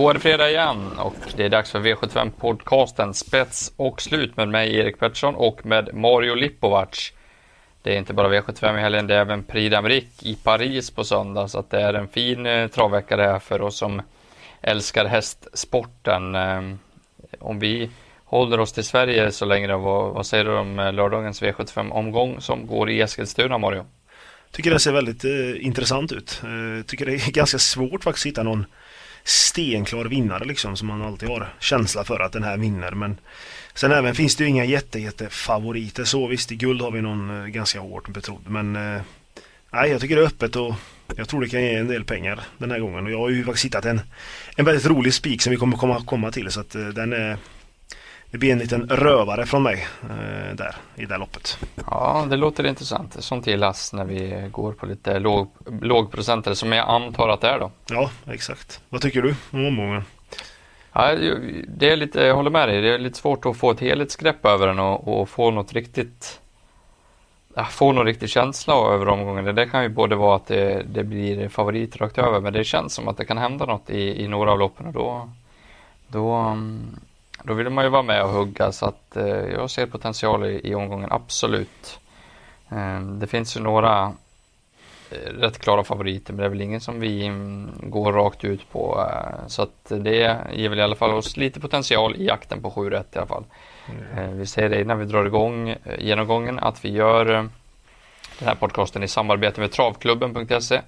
Då 0.00 0.10
är 0.10 0.14
det 0.14 0.20
fredag 0.20 0.50
igen 0.50 0.98
och 0.98 1.14
det 1.36 1.44
är 1.44 1.48
dags 1.48 1.70
för 1.70 1.80
V75-podcasten 1.80 3.12
Spets 3.12 3.72
och 3.76 4.02
slut 4.02 4.36
med 4.36 4.48
mig 4.48 4.76
Erik 4.76 4.98
Pettersson 4.98 5.34
och 5.34 5.66
med 5.66 5.94
Mario 5.94 6.34
Lipovac. 6.34 7.12
Det 7.82 7.94
är 7.94 7.98
inte 7.98 8.14
bara 8.14 8.28
V75 8.28 8.78
i 8.78 8.80
helgen, 8.80 9.06
det 9.06 9.14
är 9.14 9.20
även 9.20 9.44
Prix 9.44 9.74
d'Amérique 9.74 10.26
i 10.26 10.34
Paris 10.34 10.90
på 10.90 11.04
söndag 11.04 11.48
så 11.48 11.58
att 11.58 11.70
det 11.70 11.80
är 11.80 11.94
en 11.94 12.08
fin 12.08 12.46
eh, 12.46 12.68
travvecka 12.68 13.16
det 13.16 13.22
här 13.22 13.38
för 13.38 13.62
oss 13.62 13.76
som 13.76 14.02
älskar 14.60 15.04
hästsporten. 15.04 16.34
Eh, 16.34 16.62
om 17.38 17.58
vi 17.58 17.90
håller 18.24 18.60
oss 18.60 18.72
till 18.72 18.84
Sverige 18.84 19.32
så 19.32 19.44
länge, 19.44 19.76
vad, 19.76 20.14
vad 20.14 20.26
säger 20.26 20.44
du 20.44 20.56
om 20.56 20.78
eh, 20.78 20.92
lördagens 20.92 21.42
V75-omgång 21.42 22.40
som 22.40 22.66
går 22.66 22.90
i 22.90 23.00
Eskilstuna, 23.00 23.58
Mario? 23.58 23.86
Tycker 24.50 24.70
det 24.70 24.78
ser 24.78 24.92
väldigt 24.92 25.24
eh, 25.24 25.66
intressant 25.66 26.12
ut. 26.12 26.42
Eh, 26.44 26.84
tycker 26.86 27.06
det 27.06 27.14
är 27.14 27.30
ganska 27.32 27.58
svårt 27.58 28.04
faktiskt 28.04 28.26
att 28.26 28.30
hitta 28.30 28.42
någon 28.42 28.66
stenklar 29.24 30.04
vinnare 30.04 30.44
liksom 30.44 30.76
som 30.76 30.88
man 30.88 31.02
alltid 31.02 31.28
har 31.28 31.54
känsla 31.58 32.04
för 32.04 32.20
att 32.20 32.32
den 32.32 32.42
här 32.42 32.56
vinner. 32.56 32.90
Men 32.92 33.18
sen 33.74 33.92
även 33.92 34.14
finns 34.14 34.36
det 34.36 34.44
ju 34.44 34.50
inga 34.50 34.64
jätte, 34.64 34.98
jätte 34.98 35.28
favoriter. 35.28 36.04
Så 36.04 36.26
visst 36.26 36.52
i 36.52 36.56
guld 36.56 36.82
har 36.82 36.90
vi 36.90 37.02
någon 37.02 37.42
eh, 37.42 37.46
ganska 37.46 37.80
hårt 37.80 38.08
betrodd. 38.08 38.48
Men 38.48 38.76
eh, 38.76 39.02
nej 39.70 39.90
jag 39.90 40.00
tycker 40.00 40.16
det 40.16 40.22
är 40.22 40.26
öppet 40.26 40.56
och 40.56 40.74
jag 41.16 41.28
tror 41.28 41.40
det 41.40 41.48
kan 41.48 41.62
ge 41.62 41.74
en 41.74 41.88
del 41.88 42.04
pengar 42.04 42.40
den 42.58 42.70
här 42.70 42.78
gången. 42.78 43.06
Och 43.06 43.12
jag 43.12 43.18
har 43.18 43.30
ju 43.30 43.44
faktiskt 43.44 43.64
hittat 43.64 43.84
en, 43.84 44.00
en 44.56 44.64
väldigt 44.64 44.86
rolig 44.86 45.14
spik 45.14 45.42
som 45.42 45.50
vi 45.50 45.56
kommer 45.56 45.76
komma, 45.76 46.04
komma 46.04 46.30
till. 46.30 46.50
Så 46.50 46.60
att 46.60 46.74
eh, 46.74 46.88
den 46.88 47.12
är 47.12 47.36
det 48.30 48.38
blir 48.38 48.52
en 48.52 48.58
liten 48.58 48.88
rövare 48.88 49.46
från 49.46 49.62
mig 49.62 49.86
eh, 50.02 50.54
där 50.54 50.76
i 50.96 51.06
det 51.06 51.18
loppet. 51.18 51.58
Ja, 51.90 52.26
det 52.30 52.36
låter 52.36 52.66
intressant. 52.66 53.16
Sånt 53.18 53.46
gillas 53.46 53.92
när 53.92 54.04
vi 54.04 54.48
går 54.52 54.72
på 54.72 54.86
lite 54.86 55.18
låg, 55.18 55.50
lågprocentare 55.80 56.54
som 56.54 56.72
jag 56.72 56.88
antar 56.88 57.28
att 57.28 57.40
det 57.40 57.48
är 57.48 57.58
då. 57.58 57.70
Ja, 57.90 58.10
exakt. 58.26 58.80
Vad 58.88 59.00
tycker 59.00 59.22
du 59.22 59.34
om 59.50 59.66
omgången? 59.66 60.04
Ja, 60.92 61.14
det 61.68 61.90
är 61.90 61.96
lite, 61.96 62.20
jag 62.20 62.34
håller 62.34 62.50
med 62.50 62.68
dig. 62.68 62.80
Det 62.80 62.94
är 62.94 62.98
lite 62.98 63.18
svårt 63.18 63.46
att 63.46 63.56
få 63.56 63.70
ett 63.70 63.80
helhetsgrepp 63.80 64.46
över 64.46 64.66
den 64.66 64.78
och, 64.78 65.20
och 65.20 65.28
få 65.28 65.50
något 65.50 65.72
riktigt 65.72 66.40
få 67.70 67.92
någon 67.92 68.06
riktig 68.06 68.28
känsla 68.28 68.74
över 68.74 69.08
omgången. 69.08 69.54
Det 69.54 69.66
kan 69.66 69.82
ju 69.82 69.88
både 69.88 70.16
vara 70.16 70.36
att 70.36 70.46
det, 70.46 70.82
det 70.82 71.04
blir 71.04 71.48
favorit 71.48 71.96
rakt 71.96 72.18
över 72.18 72.40
men 72.40 72.52
det 72.52 72.64
känns 72.64 72.94
som 72.94 73.08
att 73.08 73.16
det 73.16 73.24
kan 73.24 73.38
hända 73.38 73.66
något 73.66 73.90
i, 73.90 74.24
i 74.24 74.28
några 74.28 74.52
av 74.52 74.58
loppen 74.58 74.86
och 74.86 74.92
då, 74.92 75.30
då 76.08 76.32
mm, 76.32 77.00
då 77.44 77.54
vill 77.54 77.70
man 77.70 77.84
ju 77.84 77.90
vara 77.90 78.02
med 78.02 78.22
och 78.22 78.30
hugga 78.30 78.72
så 78.72 78.86
att 78.86 79.16
eh, 79.16 79.26
jag 79.26 79.70
ser 79.70 79.86
potential 79.86 80.46
i, 80.46 80.60
i 80.64 80.74
omgången, 80.74 81.12
absolut. 81.12 82.00
Eh, 82.68 83.00
det 83.00 83.26
finns 83.26 83.56
ju 83.56 83.60
några 83.60 84.12
eh, 85.10 85.32
rätt 85.32 85.58
klara 85.58 85.84
favoriter 85.84 86.32
men 86.32 86.40
det 86.40 86.44
är 86.44 86.50
väl 86.50 86.60
ingen 86.60 86.80
som 86.80 87.00
vi 87.00 87.32
går 87.82 88.12
rakt 88.12 88.44
ut 88.44 88.72
på. 88.72 89.06
Eh, 89.10 89.46
så 89.46 89.62
att 89.62 89.84
det 89.88 90.36
ger 90.52 90.68
väl 90.68 90.78
i 90.78 90.82
alla 90.82 90.96
fall 90.96 91.14
oss 91.14 91.36
lite 91.36 91.60
potential 91.60 92.16
i 92.16 92.26
jakten 92.26 92.62
på 92.62 92.70
7 92.70 92.90
rätt 92.90 93.16
i 93.16 93.18
alla 93.18 93.26
fall. 93.26 93.44
Mm. 93.88 94.38
Vi 94.38 94.46
säger 94.46 94.68
det 94.68 94.80
innan 94.80 94.98
vi 94.98 95.04
drar 95.04 95.24
igång 95.24 95.68
eh, 95.68 95.76
genomgången 95.98 96.58
att 96.58 96.84
vi 96.84 96.92
gör 96.92 97.34
eh, 97.34 97.44
den 98.38 98.48
här 98.48 98.54
podcasten 98.54 99.02
i 99.02 99.08
samarbete 99.08 99.60
med 99.60 99.72
travklubben.se. 99.72 100.80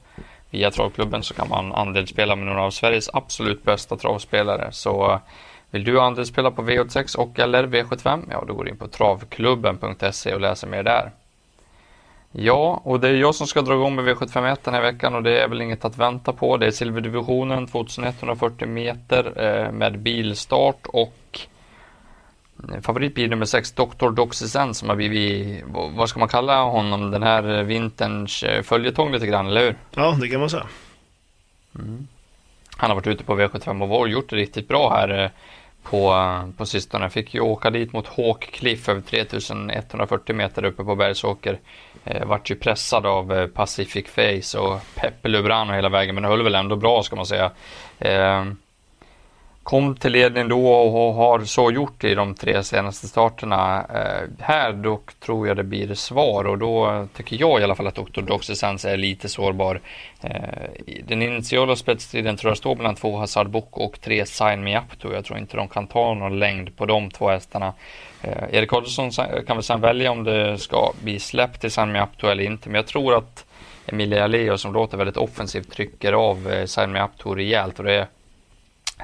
Via 0.50 0.70
travklubben 0.70 1.22
så 1.22 1.34
kan 1.34 1.48
man 1.48 1.72
andelsspela 1.72 2.36
med 2.36 2.46
några 2.46 2.62
av 2.62 2.70
Sveriges 2.70 3.10
absolut 3.12 3.64
bästa 3.64 3.96
travspelare. 3.96 4.68
Så 4.72 5.20
vill 5.72 5.84
du 5.84 6.00
andelsspela 6.00 6.50
på 6.50 6.62
V86 6.62 7.16
och 7.16 7.38
eller 7.38 7.66
V75? 7.66 8.24
Ja, 8.30 8.44
då 8.48 8.54
går 8.54 8.64
du 8.64 8.70
in 8.70 8.76
på 8.76 8.88
travklubben.se 8.88 10.34
och 10.34 10.40
läser 10.40 10.66
mer 10.66 10.82
där. 10.82 11.12
Ja, 12.32 12.80
och 12.84 13.00
det 13.00 13.08
är 13.08 13.14
jag 13.14 13.34
som 13.34 13.46
ska 13.46 13.62
dra 13.62 13.74
igång 13.74 13.94
med 13.94 14.04
V751 14.04 14.56
den 14.64 14.74
här 14.74 14.82
veckan 14.82 15.14
och 15.14 15.22
det 15.22 15.40
är 15.40 15.48
väl 15.48 15.62
inget 15.62 15.84
att 15.84 15.98
vänta 15.98 16.32
på. 16.32 16.56
Det 16.56 16.66
är 16.66 16.70
silverdivisionen 16.70 17.66
2140 17.66 18.68
meter 18.68 19.44
eh, 19.44 19.72
med 19.72 19.98
bilstart 19.98 20.86
och 20.86 21.40
eh, 22.72 22.80
favoritbil 22.80 23.30
nummer 23.30 23.46
6, 23.46 23.72
Dr. 23.72 24.10
Doxyzen 24.10 24.74
som 24.74 24.88
har 24.88 24.96
blivit, 24.96 25.64
vad 25.70 26.08
ska 26.08 26.18
man 26.18 26.28
kalla 26.28 26.62
honom, 26.62 27.10
den 27.10 27.22
här 27.22 27.62
vinterns 27.62 28.42
eh, 28.42 28.62
följetong 28.62 29.12
lite 29.12 29.26
grann, 29.26 29.46
eller 29.46 29.64
hur? 29.64 29.76
Ja, 29.94 30.16
det 30.20 30.28
kan 30.28 30.40
man 30.40 30.50
säga. 30.50 30.66
Mm. 31.74 32.06
Han 32.76 32.90
har 32.90 32.94
varit 32.94 33.06
ute 33.06 33.24
på 33.24 33.40
V75 33.40 33.82
och 33.82 33.88
var 33.88 34.06
gjort 34.06 34.30
det 34.30 34.36
riktigt 34.36 34.68
bra 34.68 34.90
här 34.90 35.32
på, 35.82 36.28
på 36.56 36.66
sistone. 36.66 37.10
Fick 37.10 37.34
ju 37.34 37.40
åka 37.40 37.70
dit 37.70 37.92
mot 37.92 38.06
Hawk 38.06 38.40
Cliff 38.40 38.88
över 38.88 39.00
3140 39.00 40.36
meter 40.36 40.64
uppe 40.64 40.84
på 40.84 40.94
Bergsåker. 40.94 41.58
Eh, 42.04 42.26
vart 42.26 42.50
ju 42.50 42.54
pressad 42.54 43.06
av 43.06 43.32
eh, 43.32 43.46
Pacific 43.46 44.06
Face 44.08 44.58
och 44.58 44.80
Peppe 44.94 45.28
Lubrano 45.28 45.72
hela 45.72 45.88
vägen 45.88 46.14
men 46.14 46.22
det 46.22 46.28
höll 46.28 46.42
väl 46.42 46.54
ändå 46.54 46.76
bra 46.76 47.02
ska 47.02 47.16
man 47.16 47.26
säga. 47.26 47.50
Eh, 47.98 48.44
kom 49.62 49.96
till 49.96 50.12
ledning 50.12 50.48
då 50.48 50.72
och 50.72 51.14
har 51.14 51.40
så 51.40 51.70
gjort 51.70 52.04
i 52.04 52.14
de 52.14 52.34
tre 52.34 52.62
senaste 52.62 53.08
starterna. 53.08 53.86
Eh, 53.94 54.44
här 54.44 54.72
dock 54.72 55.14
tror 55.20 55.48
jag 55.48 55.56
det 55.56 55.64
blir 55.64 55.94
svar 55.94 56.44
och 56.44 56.58
då 56.58 57.06
tycker 57.16 57.40
jag 57.40 57.60
i 57.60 57.64
alla 57.64 57.74
fall 57.74 57.86
att 57.86 57.94
Dr. 57.94 58.20
Doxysens 58.20 58.84
är 58.84 58.96
lite 58.96 59.28
sårbar. 59.28 59.80
Eh, 60.20 60.40
den 61.04 61.22
initiala 61.22 61.76
spetsstriden 61.76 62.36
tror 62.36 62.50
jag 62.50 62.58
står 62.58 62.76
mellan 62.76 62.94
två 62.94 63.16
Hazard 63.16 63.50
Book 63.50 63.78
och 63.78 64.00
tre 64.00 64.26
Sign 64.26 64.64
Me 64.64 64.78
Up. 64.78 65.00
Då. 65.00 65.12
Jag 65.12 65.24
tror 65.24 65.38
inte 65.38 65.56
de 65.56 65.68
kan 65.68 65.86
ta 65.86 66.14
någon 66.14 66.38
längd 66.38 66.76
på 66.76 66.86
de 66.86 67.10
två 67.10 67.28
hästarna. 67.28 67.72
Eh, 68.22 68.44
Erik 68.50 68.72
Adolfsson 68.72 69.10
kan 69.46 69.56
väl 69.56 69.62
sen 69.62 69.80
välja 69.80 70.10
om 70.10 70.24
det 70.24 70.58
ska 70.58 70.92
bli 71.02 71.18
släppt 71.18 71.60
till 71.60 71.70
Sign 71.70 71.92
Me 71.92 72.02
Up 72.02 72.24
eller 72.24 72.44
inte, 72.44 72.68
men 72.68 72.76
jag 72.76 72.86
tror 72.86 73.14
att 73.14 73.44
Emilia 73.86 74.26
Leo 74.26 74.58
som 74.58 74.72
låter 74.72 74.96
väldigt 74.96 75.16
offensivt 75.16 75.72
trycker 75.72 76.12
av 76.12 76.52
eh, 76.52 76.64
Sign 76.64 76.92
Me 76.92 77.02
Up 77.02 77.10
Tour 77.18 77.36
rejält 77.36 77.78
och 77.78 77.84
det 77.84 78.06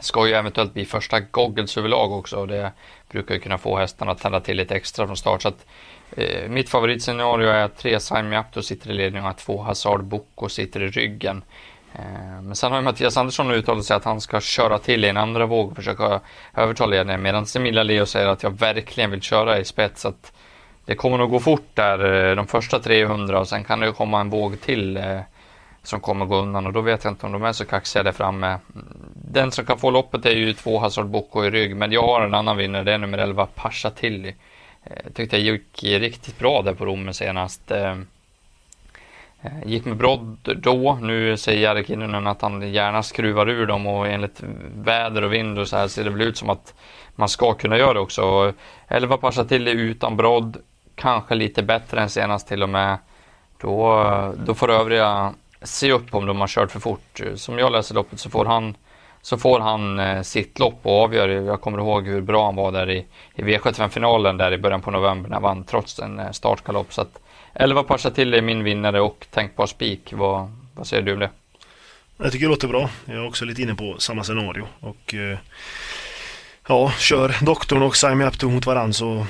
Ska 0.01 0.27
ju 0.27 0.35
eventuellt 0.35 0.75
bli 0.75 0.85
första 0.85 1.21
goggles 1.21 1.79
överlag 1.79 2.13
också 2.13 2.37
och 2.37 2.49
det 2.49 2.73
brukar 3.11 3.35
ju 3.35 3.41
kunna 3.41 3.59
få 3.59 3.79
hästarna 3.79 4.13
att 4.13 4.19
tända 4.19 4.41
till 4.41 4.57
lite 4.57 4.75
extra 4.75 5.07
från 5.07 5.17
start. 5.17 5.43
Så 5.43 5.49
att, 5.49 5.67
eh, 6.17 6.49
mitt 6.49 6.69
favoritscenario 6.69 7.49
är 7.49 7.65
att 7.65 7.79
tre 7.79 8.01
Sign 8.01 8.29
Me 8.29 8.45
sitter 8.63 8.91
i 8.91 8.95
ledning 8.95 9.23
och 9.23 9.31
att 9.31 9.39
två 9.39 9.63
Hazard 9.63 10.05
Boko 10.05 10.49
sitter 10.49 10.83
i 10.83 10.89
ryggen. 10.89 11.43
Eh, 11.93 12.43
men 12.43 12.57
sen 12.57 12.73
har 12.73 12.79
ju 12.79 12.85
Mattias 12.85 13.17
Andersson 13.17 13.51
uttalat 13.51 13.85
sig 13.85 13.97
att 13.97 14.05
han 14.05 14.21
ska 14.21 14.41
köra 14.41 14.79
till 14.79 15.05
i 15.05 15.09
en 15.09 15.17
andra 15.17 15.47
våg 15.47 15.71
och 15.71 15.77
försöka 15.77 16.21
överta 16.55 16.87
ledningen 16.87 17.23
medan 17.23 17.47
Emilia 17.57 17.83
Leo 17.83 18.07
säger 18.07 18.27
att 18.27 18.43
jag 18.43 18.59
verkligen 18.59 19.11
vill 19.11 19.23
köra 19.23 19.59
i 19.59 19.65
spets. 19.65 20.07
Att 20.07 20.33
det 20.85 20.95
kommer 20.95 21.19
nog 21.19 21.31
gå 21.31 21.41
fort 21.41 21.69
där 21.75 22.29
eh, 22.29 22.37
de 22.37 22.47
första 22.47 22.79
300 22.79 23.41
och 23.41 23.49
sen 23.49 23.65
kan 23.65 23.81
det 23.81 23.93
komma 23.93 24.21
en 24.21 24.31
våg 24.31 24.61
till 24.61 24.97
eh, 24.97 25.21
som 25.83 26.01
kommer 26.01 26.27
gå 26.27 26.37
undan 26.37 26.67
och 26.67 26.73
då 26.73 26.81
vet 26.81 27.05
jag 27.05 27.13
inte 27.13 27.27
om 27.27 27.33
de 27.33 27.45
är 27.45 27.53
så 27.53 27.65
kaxiga 27.65 28.03
där 28.03 28.13
framme. 28.13 28.47
Mm, 28.47 28.59
den 29.31 29.53
som 29.53 29.65
kan 29.65 29.79
få 29.79 29.91
loppet 29.91 30.27
är 30.27 30.31
ju 30.31 30.53
två 30.53 30.79
Hazard 30.79 31.07
Boko 31.07 31.45
i 31.45 31.51
rygg, 31.51 31.77
men 31.77 31.93
jag 31.93 32.03
har 32.03 32.21
en 32.21 32.35
annan 32.35 32.57
vinnare, 32.57 32.85
det 32.85 32.93
är 32.93 32.99
nummer 32.99 33.19
11 33.19 33.47
Pasha 33.55 33.91
Tilly. 33.91 34.35
Eh, 34.85 35.13
tyckte 35.15 35.37
jag 35.37 35.45
gick 35.45 35.83
riktigt 35.83 36.39
bra 36.39 36.63
där 36.63 36.75
på 36.75 36.87
Rommen 36.87 37.15
senast. 37.15 37.71
Eh, 37.71 37.97
eh, 39.43 39.53
gick 39.67 39.85
med 39.85 39.97
brodd 39.97 40.39
då, 40.57 40.99
nu 41.03 41.37
säger 41.37 41.63
Jari 41.63 41.85
Kinnunen 41.85 42.27
att 42.27 42.43
han 42.43 42.73
gärna 42.73 43.03
skruvar 43.03 43.49
ur 43.49 43.67
dem 43.67 43.87
och 43.87 44.09
enligt 44.09 44.43
väder 44.75 45.25
och 45.25 45.33
vind 45.33 45.59
och 45.59 45.69
så 45.69 45.77
här 45.77 45.89
ser 45.89 46.05
det 46.05 46.11
väl 46.11 46.23
ut 46.23 46.37
som 46.37 46.51
att 46.51 46.75
man 47.15 47.29
ska 47.29 47.55
kunna 47.55 47.79
göra 47.79 47.93
det 47.93 48.01
också. 48.01 48.53
11 48.89 49.17
Pasha 49.17 49.45
Tilly 49.45 49.71
utan 49.71 50.17
brodd, 50.17 50.57
kanske 50.95 51.35
lite 51.35 51.63
bättre 51.63 52.01
än 52.01 52.11
senast 52.11 52.49
till 52.49 52.63
och 52.63 52.69
med. 52.69 52.99
Då, 53.61 54.35
då 54.47 54.55
får 54.55 54.71
övriga 54.71 55.35
se 55.63 55.93
upp 55.93 56.15
om 56.15 56.27
de 56.27 56.41
har 56.41 56.49
kört 56.49 56.71
för 56.71 56.81
fort. 56.81 57.21
Som 57.35 57.59
jag 57.59 57.73
läser 57.73 57.95
loppet 57.95 58.21
så 58.21 58.31
får 58.31 58.45
han, 58.45 58.75
så 59.29 59.39
får 59.39 59.61
han 59.61 59.99
eh, 59.99 60.23
sitt 60.23 60.59
lopp 60.59 60.81
och 60.83 61.03
avgör. 61.03 61.29
Jag 61.29 61.61
kommer 61.61 61.79
ihåg 61.79 62.07
hur 62.07 62.21
bra 62.21 62.45
han 62.45 62.57
var 62.57 62.73
där 62.73 62.91
i, 62.91 63.07
i 63.35 63.43
V75-finalen 63.43 64.37
där 64.37 64.53
i 64.53 64.59
början 64.59 64.81
på 64.81 64.91
november 64.91 65.29
när 65.29 65.37
han 65.37 65.43
vann 65.43 65.65
trots 65.65 65.99
en 65.99 66.19
eh, 66.19 66.31
startgalopp. 66.31 66.93
Så 66.93 67.01
att 67.01 67.19
11 67.55 67.83
passar 67.83 68.11
till 68.11 68.35
är 68.35 68.43
min 68.43 68.65
vinnare 68.65 69.01
och 69.01 69.27
tänkbar 69.31 69.67
spik. 69.67 70.13
Vad, 70.13 70.53
vad 70.75 70.87
säger 70.87 71.03
du 71.03 71.13
om 71.13 71.19
det? 71.19 71.31
Jag 72.17 72.33
tycker 72.33 72.47
det 72.47 72.51
låter 72.51 72.69
bra. 72.69 72.91
Jag 73.05 73.17
är 73.17 73.27
också 73.27 73.45
lite 73.45 73.63
inne 73.63 73.75
på 73.75 73.97
samma 73.99 74.25
scenario. 74.25 74.67
Och 74.81 75.15
eh, 75.15 75.39
ja, 76.69 76.93
kör 76.99 77.45
doktorn 77.45 77.83
och 77.83 77.97
Sime 77.97 78.27
Up 78.27 78.43
mot 78.43 78.67
varandra 78.67 78.93
så 78.93 79.27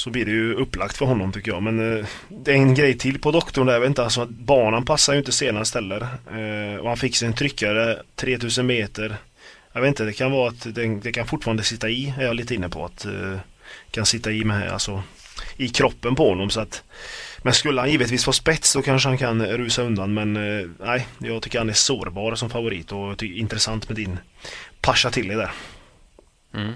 så 0.00 0.10
blir 0.10 0.24
det 0.24 0.30
ju 0.30 0.54
upplagt 0.54 0.96
för 0.96 1.06
honom 1.06 1.32
tycker 1.32 1.50
jag. 1.50 1.62
Men 1.62 1.98
eh, 1.98 2.06
det 2.28 2.50
är 2.50 2.56
en 2.56 2.74
grej 2.74 2.98
till 2.98 3.20
på 3.20 3.30
doktorn 3.30 3.66
där. 3.66 3.72
Jag 3.72 3.80
vet 3.80 3.88
inte, 3.88 4.04
alltså 4.04 4.26
banan 4.26 4.84
passar 4.84 5.12
ju 5.12 5.18
inte 5.18 5.32
senast 5.32 5.74
heller. 5.74 6.00
Eh, 6.30 6.80
och 6.80 6.88
han 6.88 6.96
fick 6.96 7.16
sig 7.16 7.28
en 7.28 7.34
tryckare 7.34 8.02
3000 8.16 8.66
meter. 8.66 9.16
Jag 9.72 9.80
vet 9.80 9.88
inte, 9.88 10.04
det 10.04 10.12
kan 10.12 10.32
vara 10.32 10.48
att 10.48 10.74
det, 10.74 11.00
det 11.02 11.12
kan 11.12 11.26
fortfarande 11.26 11.62
sitta 11.62 11.88
i, 11.88 12.14
är 12.18 12.24
jag 12.24 12.36
lite 12.36 12.54
inne 12.54 12.68
på. 12.68 12.84
att 12.84 13.04
eh, 13.04 13.38
Kan 13.90 14.06
sitta 14.06 14.30
i 14.32 14.44
med, 14.44 14.70
alltså 14.72 15.02
i 15.56 15.68
kroppen 15.68 16.14
på 16.14 16.28
honom 16.28 16.50
så 16.50 16.60
att 16.60 16.82
men 17.42 17.52
skulle 17.52 17.80
han 17.80 17.90
givetvis 17.90 18.24
få 18.24 18.32
spets 18.32 18.70
så 18.70 18.82
kanske 18.82 19.08
han 19.08 19.18
kan 19.18 19.46
rusa 19.46 19.82
undan 19.82 20.14
men 20.14 20.36
eh, 20.36 20.66
nej, 20.78 21.06
jag 21.18 21.42
tycker 21.42 21.58
han 21.58 21.68
är 21.68 21.72
sårbar 21.72 22.34
som 22.34 22.50
favorit 22.50 22.92
och 22.92 23.22
intressant 23.22 23.88
med 23.88 23.96
din 23.96 24.18
Pasha 24.80 25.10
till 25.10 25.28
där. 25.28 25.50
Mm. 26.54 26.72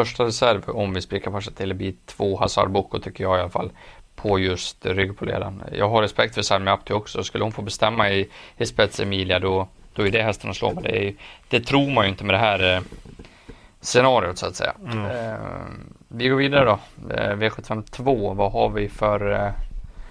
Första 0.00 0.24
reserv 0.24 0.70
om 0.70 0.94
vi 0.94 1.00
spikar 1.00 1.30
första 1.30 1.50
till 1.50 1.74
blir 1.74 1.94
två 2.06 2.36
Hazard 2.36 2.70
Boko 2.70 2.98
tycker 2.98 3.24
jag 3.24 3.38
i 3.38 3.40
alla 3.40 3.50
fall 3.50 3.70
på 4.16 4.38
just 4.38 4.86
ryggpoleraren. 4.86 5.62
Jag 5.72 5.88
har 5.88 6.02
respekt 6.02 6.34
för 6.34 6.42
Salmi 6.42 6.70
Apti 6.70 6.92
också. 6.92 7.22
Skulle 7.24 7.44
hon 7.44 7.52
få 7.52 7.62
bestämma 7.62 8.10
i, 8.10 8.28
i 8.56 8.66
spets 8.66 9.00
Emilia 9.00 9.38
då, 9.38 9.68
då 9.94 10.06
är 10.06 10.10
det 10.10 10.22
hästen 10.22 10.50
att 10.50 10.56
slå. 10.56 10.72
Men 10.74 10.82
det, 10.82 11.08
är, 11.08 11.14
det 11.48 11.60
tror 11.60 11.90
man 11.90 12.04
ju 12.04 12.10
inte 12.10 12.24
med 12.24 12.34
det 12.34 12.38
här 12.38 12.76
eh, 12.76 12.82
scenariot 13.80 14.38
så 14.38 14.46
att 14.46 14.56
säga. 14.56 14.74
Mm. 14.84 15.06
Eh, 15.06 15.38
vi 16.08 16.28
går 16.28 16.36
vidare 16.36 16.64
då. 16.64 16.78
Eh, 17.14 17.36
V752, 17.36 18.34
vad 18.34 18.52
har 18.52 18.68
vi 18.68 18.88
för 18.88 19.32
eh, 19.32 19.52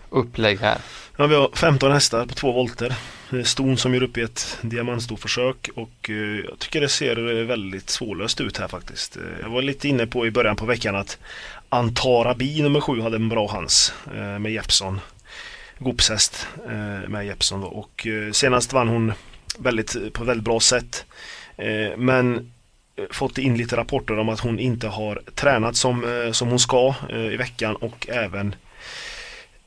upplägg 0.10 0.60
här? 0.60 0.78
Ja, 1.18 1.28
vi 1.28 1.36
har 1.36 1.50
15 1.54 1.92
hästar 1.92 2.26
på 2.26 2.34
två 2.34 2.52
volter. 2.52 2.96
Eh, 3.34 3.44
ston 3.44 3.78
som 3.78 3.94
gör 3.94 4.04
upp 4.04 4.18
i 4.18 4.22
ett 4.22 4.58
diamantstoförsök 4.62 5.70
och 5.76 6.10
eh, 6.10 6.16
jag 6.16 6.60
tycker 6.60 6.82
det 6.82 6.90
ser 6.90 7.38
eh, 7.38 7.46
väldigt 7.46 7.90
svårlöst 7.90 8.42
ut 8.42 8.58
här 8.58 8.68
faktiskt. 8.68 9.18
Jag 9.42 9.50
var 9.50 9.62
lite 9.62 9.88
inne 9.88 10.08
på 10.08 10.28
i 10.28 10.32
början 10.32 10.56
på 10.56 10.66
veckan 10.66 10.96
att 10.96 11.18
Antara 11.70 12.34
Bi 12.34 12.62
nummer 12.62 12.82
7 12.82 13.02
hade 13.02 13.16
en 13.16 13.30
bra 13.30 13.48
chans 13.48 13.94
med 14.40 14.52
Jeppson. 14.52 15.00
Gopshäst 15.80 16.48
med 17.08 17.26
Jeppson 17.26 17.62
då. 17.62 17.68
och 17.68 18.08
senast 18.32 18.74
vann 18.74 18.88
hon 18.88 19.14
väldigt, 19.58 20.14
på 20.14 20.24
ett 20.24 20.30
väldigt 20.30 20.46
bra 20.46 20.60
sätt. 20.60 21.06
Men 21.98 22.52
fått 23.12 23.38
in 23.38 23.58
lite 23.58 23.78
rapporter 23.78 24.20
om 24.20 24.30
att 24.30 24.40
hon 24.40 24.60
inte 24.60 24.88
har 24.88 25.22
tränat 25.36 25.76
som, 25.76 26.30
som 26.34 26.48
hon 26.48 26.60
ska 26.60 26.96
i 27.10 27.38
veckan 27.38 27.76
och 27.76 28.10
även 28.10 28.56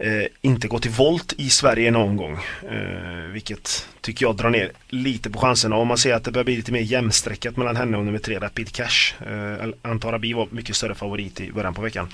eh, 0.03 0.27
inte 0.41 0.69
gå 0.69 0.79
till 0.79 0.91
volt 0.91 1.33
i 1.37 1.51
Sverige 1.51 1.91
någon 1.91 2.17
gång. 2.17 2.39
Eh, 2.71 3.31
vilket 3.33 3.89
tycker 4.01 4.27
jag 4.27 4.37
drar 4.37 4.51
ner 4.51 4.71
lite 4.89 5.31
på 5.31 5.39
chanserna. 5.39 5.77
Om 5.77 5.89
man 5.89 5.99
ser 5.99 6.15
att 6.15 6.25
det 6.25 6.33
börjar 6.33 6.45
bli 6.45 6.57
lite 6.57 6.73
mer 6.73 6.81
jämnstreckat 6.81 7.57
mellan 7.57 7.77
henne 7.77 7.97
och 7.97 8.05
nummer 8.05 8.19
tre 8.19 8.39
Rapid 8.39 8.73
Cash. 8.73 9.15
Eh, 9.21 10.19
vi 10.21 10.33
var 10.33 10.49
mycket 10.51 10.77
större 10.77 10.95
favorit 10.95 11.41
i 11.41 11.53
början 11.53 11.75
på 11.75 11.83
veckan. 11.83 12.09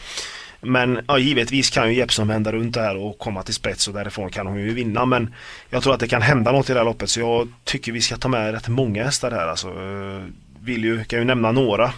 Men 0.60 1.00
ja, 1.06 1.18
givetvis 1.18 1.70
kan 1.70 1.88
ju 1.88 1.94
Jeppsson 1.94 2.28
vända 2.28 2.52
runt 2.52 2.74
det 2.74 2.80
här 2.80 2.96
och 2.96 3.18
komma 3.18 3.42
till 3.42 3.54
spets 3.54 3.88
och 3.88 3.94
därifrån 3.94 4.30
kan 4.30 4.46
hon 4.46 4.60
ju 4.60 4.74
vinna. 4.74 5.06
Men 5.06 5.34
jag 5.70 5.82
tror 5.82 5.94
att 5.94 6.00
det 6.00 6.08
kan 6.08 6.22
hända 6.22 6.52
något 6.52 6.70
i 6.70 6.72
det 6.72 6.78
här 6.78 6.84
loppet 6.84 7.10
så 7.10 7.20
jag 7.20 7.48
tycker 7.64 7.92
vi 7.92 8.00
ska 8.00 8.16
ta 8.16 8.28
med 8.28 8.54
rätt 8.54 8.68
många 8.68 9.04
hästar 9.04 9.30
här. 9.30 9.46
Alltså, 9.46 9.68
eh, 9.68 10.22
vill 10.60 10.84
ju, 10.84 11.04
kan 11.04 11.18
ju 11.18 11.24
nämna 11.24 11.52
några. 11.52 11.92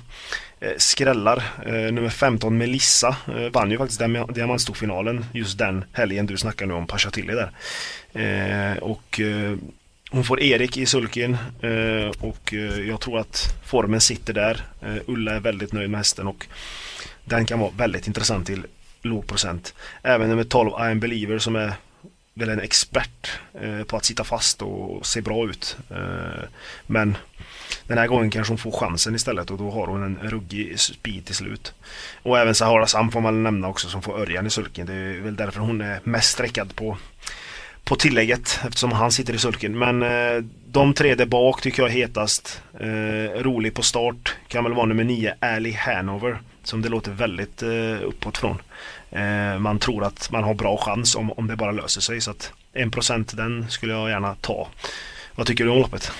Eh, 0.62 0.72
skrällar. 0.76 1.42
Eh, 1.66 1.92
nummer 1.92 2.08
15 2.08 2.58
Melissa 2.58 3.16
eh, 3.26 3.50
vann 3.52 3.70
ju 3.70 3.78
faktiskt 3.78 4.00
diamantstofinalen 4.28 5.24
just 5.32 5.58
den 5.58 5.84
helgen 5.92 6.26
du 6.26 6.36
snackar 6.36 6.66
nu 6.66 6.74
om 6.74 6.86
Pashatilli 6.86 7.34
där. 7.34 7.50
Och 8.80 9.20
hon 10.10 10.24
får 10.24 10.40
Erik 10.40 10.76
i 10.76 10.86
sulken 10.86 11.36
och 12.18 12.52
jag 12.88 13.00
tror 13.00 13.18
att 13.18 13.54
formen 13.64 14.00
sitter 14.00 14.32
där. 14.32 14.62
Ulla 15.06 15.32
är 15.32 15.40
väldigt 15.40 15.72
nöjd 15.72 15.90
med 15.90 16.00
hästen 16.00 16.26
och 16.26 16.46
den 17.24 17.46
kan 17.46 17.58
vara 17.58 17.70
väldigt 17.76 18.06
intressant 18.06 18.46
till 18.46 18.66
låg 19.02 19.26
procent. 19.26 19.74
Även 20.02 20.28
nummer 20.28 20.44
12 20.44 20.70
I 20.70 20.82
am 20.82 21.00
believer 21.00 21.38
som 21.38 21.56
är 21.56 21.72
väl 22.34 22.48
en 22.48 22.60
expert 22.60 23.30
på 23.86 23.96
att 23.96 24.04
sitta 24.04 24.24
fast 24.24 24.62
och 24.62 25.06
se 25.06 25.20
bra 25.20 25.50
ut. 25.50 25.76
Men 26.86 27.16
den 27.86 27.98
här 27.98 28.06
gången 28.06 28.30
kanske 28.30 28.50
hon 28.50 28.58
får 28.58 28.72
chansen 28.72 29.14
istället 29.14 29.50
och 29.50 29.58
då 29.58 29.70
har 29.70 29.86
hon 29.86 30.02
en 30.02 30.30
ruggig 30.30 30.80
speed 30.80 31.24
till 31.24 31.34
slut. 31.34 31.74
Och 32.22 32.38
även 32.38 32.54
Sahara 32.54 32.86
Sam 32.86 33.10
får 33.10 33.20
man 33.20 33.42
nämna 33.42 33.68
också 33.68 33.88
som 33.88 34.02
får 34.02 34.20
Örjan 34.20 34.46
i 34.46 34.50
sulken. 34.50 34.86
Det 34.86 34.94
är 34.94 35.20
väl 35.20 35.36
därför 35.36 35.60
hon 35.60 35.80
är 35.80 36.00
mest 36.04 36.30
sträckad 36.30 36.76
på, 36.76 36.96
på 37.84 37.96
tillägget 37.96 38.60
eftersom 38.66 38.92
han 38.92 39.12
sitter 39.12 39.34
i 39.34 39.38
sulken. 39.38 39.78
Men 39.78 40.02
eh, 40.02 40.44
de 40.66 40.94
tre 40.94 41.14
där 41.14 41.26
bak 41.26 41.62
tycker 41.62 41.82
jag 41.82 41.90
är 41.90 41.94
hetast. 41.94 42.62
Eh, 42.80 43.42
rolig 43.42 43.74
på 43.74 43.82
start 43.82 44.34
kan 44.48 44.64
väl 44.64 44.74
vara 44.74 44.86
nummer 44.86 45.04
9, 45.04 45.34
Ali 45.40 45.72
Hanover. 45.72 46.38
Som 46.64 46.82
det 46.82 46.88
låter 46.88 47.10
väldigt 47.10 47.62
eh, 47.62 48.02
uppåt 48.02 48.38
från. 48.38 48.58
Eh, 49.10 49.58
man 49.58 49.78
tror 49.78 50.04
att 50.04 50.30
man 50.30 50.44
har 50.44 50.54
bra 50.54 50.76
chans 50.76 51.16
om, 51.16 51.32
om 51.32 51.46
det 51.46 51.56
bara 51.56 51.72
löser 51.72 52.00
sig. 52.00 52.20
Så 52.20 52.30
att 52.30 52.52
1% 52.74 53.36
den 53.36 53.70
skulle 53.70 53.92
jag 53.92 54.10
gärna 54.10 54.34
ta. 54.34 54.68
Vad 55.34 55.46
tycker 55.46 55.64
du 55.64 55.70
om 55.70 55.78
loppet? 55.78 56.12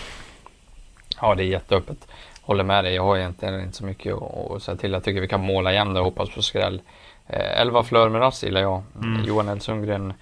Ja, 1.21 1.35
det 1.35 1.43
är 1.43 1.47
jätteöppet. 1.47 2.09
Håller 2.43 2.65
med 2.65 2.85
dig. 2.85 2.95
Jag 2.95 3.05
har 3.05 3.17
egentligen 3.17 3.61
inte 3.61 3.77
så 3.77 3.85
mycket 3.85 4.15
att 4.15 4.63
säga 4.63 4.77
till. 4.77 4.93
Jag 4.93 5.05
tycker 5.05 5.21
vi 5.21 5.29
kan 5.29 5.41
måla 5.41 5.73
igen 5.73 5.95
det 5.95 6.01
och 6.01 6.05
hoppas 6.05 6.35
på 6.35 6.43
skräll. 6.43 6.83
Eh, 7.27 7.61
11 7.61 7.83
Flör 7.83 8.09
med 8.09 8.21
rass 8.21 8.45
gillar 8.45 8.61
jag. 8.61 8.83
Mm. 9.03 9.25
Johan 9.25 9.49
L 9.49 9.61
Sundgren 9.61 10.13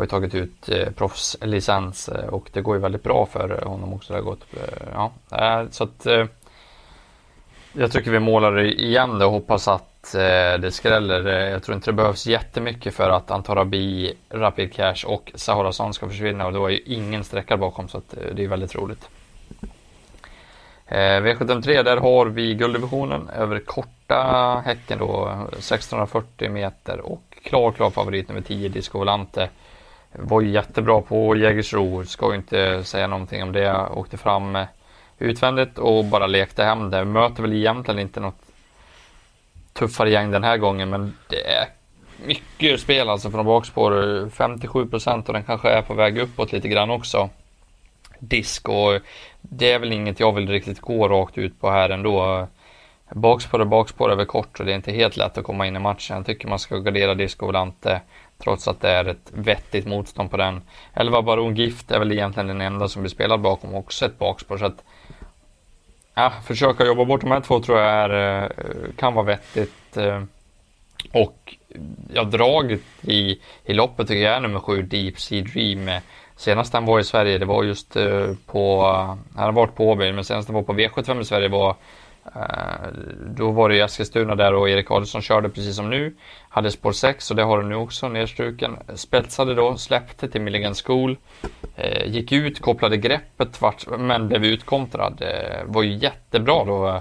har 0.00 0.04
ju 0.04 0.08
tagit 0.08 0.34
ut 0.34 0.68
eh, 0.68 0.90
proffslicens 0.90 2.08
eh, 2.08 2.28
och 2.28 2.50
det 2.52 2.60
går 2.60 2.76
ju 2.76 2.80
väldigt 2.80 3.02
bra 3.02 3.26
för 3.26 3.62
honom 3.64 3.94
också. 3.94 4.12
Det 4.12 4.18
har 4.18 4.24
gått, 4.24 4.44
eh, 4.52 4.88
ja, 4.94 5.12
eh, 5.32 5.68
så 5.70 5.84
att 5.84 6.06
jag 7.72 7.92
tycker 7.92 8.10
vi 8.10 8.18
målar 8.18 8.60
igen 8.60 9.18
det 9.18 9.24
och 9.24 9.32
hoppas 9.32 9.68
att 9.68 10.12
det 10.12 10.74
skräller. 10.74 11.28
Jag 11.28 11.62
tror 11.62 11.74
inte 11.74 11.90
det 11.90 11.94
behövs 11.94 12.26
jättemycket 12.26 12.94
för 12.94 13.10
att 13.10 13.30
Antarabi, 13.30 14.14
Rapid 14.28 14.72
Cash 14.72 15.04
och 15.06 15.32
Sahara 15.34 15.92
ska 15.92 16.08
försvinna 16.08 16.46
och 16.46 16.52
då 16.52 16.66
är 16.66 16.70
ju 16.70 16.78
ingen 16.78 17.24
sträckare 17.24 17.58
bakom 17.58 17.88
så 17.88 17.98
att 17.98 18.14
det 18.34 18.44
är 18.44 18.48
väldigt 18.48 18.74
roligt. 18.74 19.08
Eh, 20.90 20.96
V753 20.96 21.82
där 21.82 21.96
har 21.96 22.26
vi 22.26 22.54
gulddivisionen 22.54 23.28
över 23.28 23.58
korta 23.58 24.62
häcken 24.66 24.98
då 24.98 25.28
1640 25.52 26.50
meter 26.50 27.00
och 27.00 27.22
klar 27.44 27.72
klar 27.72 27.90
favorit 27.90 28.28
nummer 28.28 28.40
10 28.40 28.68
Disco 28.68 28.98
Volante. 28.98 29.48
Var 30.12 30.40
ju 30.40 30.50
jättebra 30.50 31.00
på 31.00 31.36
Jägersro, 31.36 32.04
ska 32.04 32.30
ju 32.30 32.36
inte 32.36 32.84
säga 32.84 33.06
någonting 33.06 33.42
om 33.42 33.52
det. 33.52 33.88
Åkte 33.94 34.16
fram 34.16 34.58
utvändigt 35.18 35.78
och 35.78 36.04
bara 36.04 36.26
lekte 36.26 36.64
hem 36.64 36.90
det. 36.90 37.04
Möter 37.04 37.42
väl 37.42 37.52
egentligen 37.52 38.00
inte 38.00 38.20
något 38.20 38.42
tuffare 39.72 40.10
gäng 40.10 40.30
den 40.30 40.44
här 40.44 40.56
gången 40.56 40.90
men 40.90 41.16
det 41.28 41.50
är 41.50 41.68
mycket 42.26 42.80
spel 42.80 43.08
alltså 43.08 43.30
från 43.30 43.46
bakspår. 43.46 44.28
57 44.30 44.86
procent 44.86 45.28
och 45.28 45.34
den 45.34 45.44
kanske 45.44 45.70
är 45.70 45.82
på 45.82 45.94
väg 45.94 46.18
uppåt 46.18 46.52
lite 46.52 46.68
grann 46.68 46.90
också. 46.90 47.30
Disk 48.20 48.68
och 48.68 49.00
det 49.40 49.72
är 49.72 49.78
väl 49.78 49.92
inget 49.92 50.20
jag 50.20 50.32
vill 50.32 50.48
riktigt 50.48 50.80
gå 50.80 51.08
rakt 51.08 51.38
ut 51.38 51.60
på 51.60 51.70
här 51.70 51.90
ändå. 51.90 52.48
Bakspår 53.14 53.58
och 53.58 53.66
bakspår 53.66 54.12
är 54.12 54.16
väl 54.16 54.26
kort 54.26 54.60
och 54.60 54.66
det 54.66 54.72
är 54.72 54.76
inte 54.76 54.92
helt 54.92 55.16
lätt 55.16 55.38
att 55.38 55.44
komma 55.44 55.66
in 55.66 55.76
i 55.76 55.78
matchen. 55.78 56.16
Jag 56.16 56.26
tycker 56.26 56.48
man 56.48 56.58
ska 56.58 56.78
gardera 56.78 57.14
Disco 57.14 57.46
Volante 57.46 58.00
trots 58.38 58.68
att 58.68 58.80
det 58.80 58.90
är 58.90 59.04
ett 59.04 59.32
vettigt 59.32 59.86
motstånd 59.86 60.30
på 60.30 60.36
den. 60.36 60.62
11 60.94 61.22
Baron 61.22 61.54
Gift 61.54 61.90
är 61.90 61.98
väl 61.98 62.12
egentligen 62.12 62.46
den 62.46 62.60
enda 62.60 62.88
som 62.88 63.02
blir 63.02 63.10
spelad 63.10 63.40
bakom 63.40 63.74
också 63.74 64.06
ett 64.06 64.18
bakspår. 64.18 64.58
Så 64.58 64.64
att, 64.64 64.84
ja, 66.14 66.32
försöka 66.46 66.86
jobba 66.86 67.04
bort 67.04 67.20
de 67.20 67.30
här 67.30 67.40
två 67.40 67.60
tror 67.60 67.78
jag 67.78 67.90
är, 67.90 68.40
eh, 68.42 68.48
kan 68.96 69.14
vara 69.14 69.26
vettigt. 69.26 69.96
Eh, 69.96 70.22
och 71.12 71.56
jag 72.12 72.30
draget 72.30 72.80
i, 73.02 73.40
i 73.64 73.72
loppet 73.72 74.08
tycker 74.08 74.22
jag 74.22 74.36
är 74.36 74.40
nummer 74.40 74.60
sju 74.60 74.82
Deep 74.82 75.20
Sea 75.20 75.42
Dream. 75.42 76.00
Senast 76.40 76.72
han 76.72 76.84
var 76.84 77.00
i 77.00 77.04
Sverige, 77.04 77.38
det 77.38 77.44
var 77.44 77.64
just 77.64 77.96
eh, 77.96 78.32
på, 78.46 78.82
eh, 78.82 79.36
han 79.36 79.44
har 79.44 79.52
varit 79.52 79.74
på 79.74 79.88
Åby, 79.90 80.12
men 80.12 80.24
senast 80.24 80.48
han 80.48 80.54
var 80.54 80.62
på 80.62 80.72
V75 80.72 81.20
i 81.20 81.24
Sverige 81.24 81.48
var 81.48 81.76
eh, 82.34 82.88
då 83.26 83.50
var 83.50 83.68
det 83.68 83.76
i 83.76 83.80
Eskilstuna 83.80 84.34
där 84.34 84.54
och 84.54 84.70
Erik 84.70 84.90
Adelsson 84.90 85.22
körde 85.22 85.48
precis 85.48 85.76
som 85.76 85.90
nu. 85.90 86.14
Hade 86.48 86.70
spår 86.70 86.92
6 86.92 87.30
och 87.30 87.36
det 87.36 87.42
har 87.42 87.56
han 87.56 87.68
nu 87.68 87.74
också, 87.74 88.08
nedstruken. 88.08 88.76
Spetsade 88.94 89.54
då, 89.54 89.76
släppte 89.76 90.28
till 90.28 90.40
Milligan 90.40 90.74
School. 90.74 91.16
Gick 92.04 92.32
ut, 92.32 92.60
kopplade 92.60 92.96
greppet 92.96 93.62
vart, 93.62 93.86
men 93.98 94.28
blev 94.28 94.44
utkontrad. 94.44 95.22
var 95.64 95.82
ju 95.82 95.94
jättebra 95.94 96.64
då. 96.64 97.00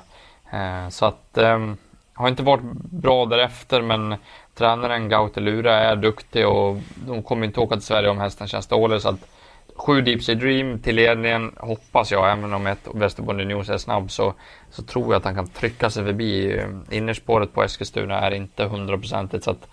så 0.89 1.05
att 1.05 1.37
ehm, 1.37 1.77
har 2.19 2.29
inte 2.29 2.43
varit 2.43 2.63
bra 2.91 3.25
därefter 3.25 3.81
men 3.81 4.15
tränaren 4.55 5.09
Gautelura 5.09 5.73
är 5.75 5.95
duktig 5.95 6.47
och 6.47 6.77
de 7.07 7.23
kommer 7.23 7.45
inte 7.45 7.59
åka 7.59 7.75
till 7.75 7.85
Sverige 7.85 8.09
om 8.09 8.19
hästen 8.19 8.47
känns 8.47 8.67
dålig. 8.67 9.01
Så 9.01 9.09
att 9.09 9.29
sju 9.75 10.01
Deep 10.01 10.23
Sea 10.23 10.35
Dream 10.35 10.79
till 10.79 10.95
ledningen 10.95 11.55
hoppas 11.57 12.11
jag, 12.11 12.31
även 12.31 12.53
om 12.53 12.67
ett 12.67 12.87
Västerbonde 12.93 13.45
News 13.45 13.69
är 13.69 13.77
snabb 13.77 14.11
så, 14.11 14.33
så 14.71 14.83
tror 14.83 15.05
jag 15.05 15.15
att 15.15 15.25
han 15.25 15.35
kan 15.35 15.47
trycka 15.47 15.89
sig 15.89 16.05
förbi. 16.05 16.57
Eh, 16.57 16.97
innerspåret 16.97 17.53
på 17.53 17.63
Eskilstuna 17.63 18.19
är 18.19 18.31
inte 18.31 18.63
hundraprocentigt 18.63 19.43
så 19.43 19.51
att 19.51 19.67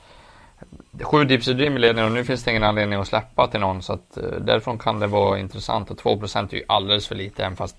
sju 1.03 1.25
Deep 1.25 1.45
Sea 1.45 1.55
Dream 1.55 1.77
i 1.77 1.79
ledningen 1.79 2.11
och 2.11 2.17
nu 2.17 2.25
finns 2.25 2.45
det 2.45 2.51
ingen 2.51 2.65
anledning 2.65 2.99
att 2.99 3.09
släppa 3.09 3.47
till 3.47 3.61
någon 3.61 3.83
så 3.83 3.93
att 3.93 4.17
eh, 4.17 4.23
därifrån 4.23 4.79
kan 4.79 5.01
det 5.01 5.07
vara 5.07 5.39
intressant 5.39 5.91
och 5.91 5.97
2% 5.97 6.49
är 6.53 6.57
ju 6.57 6.65
alldeles 6.69 7.09
för 7.09 7.15
lite 7.15 7.45
även 7.45 7.57
fast 7.57 7.77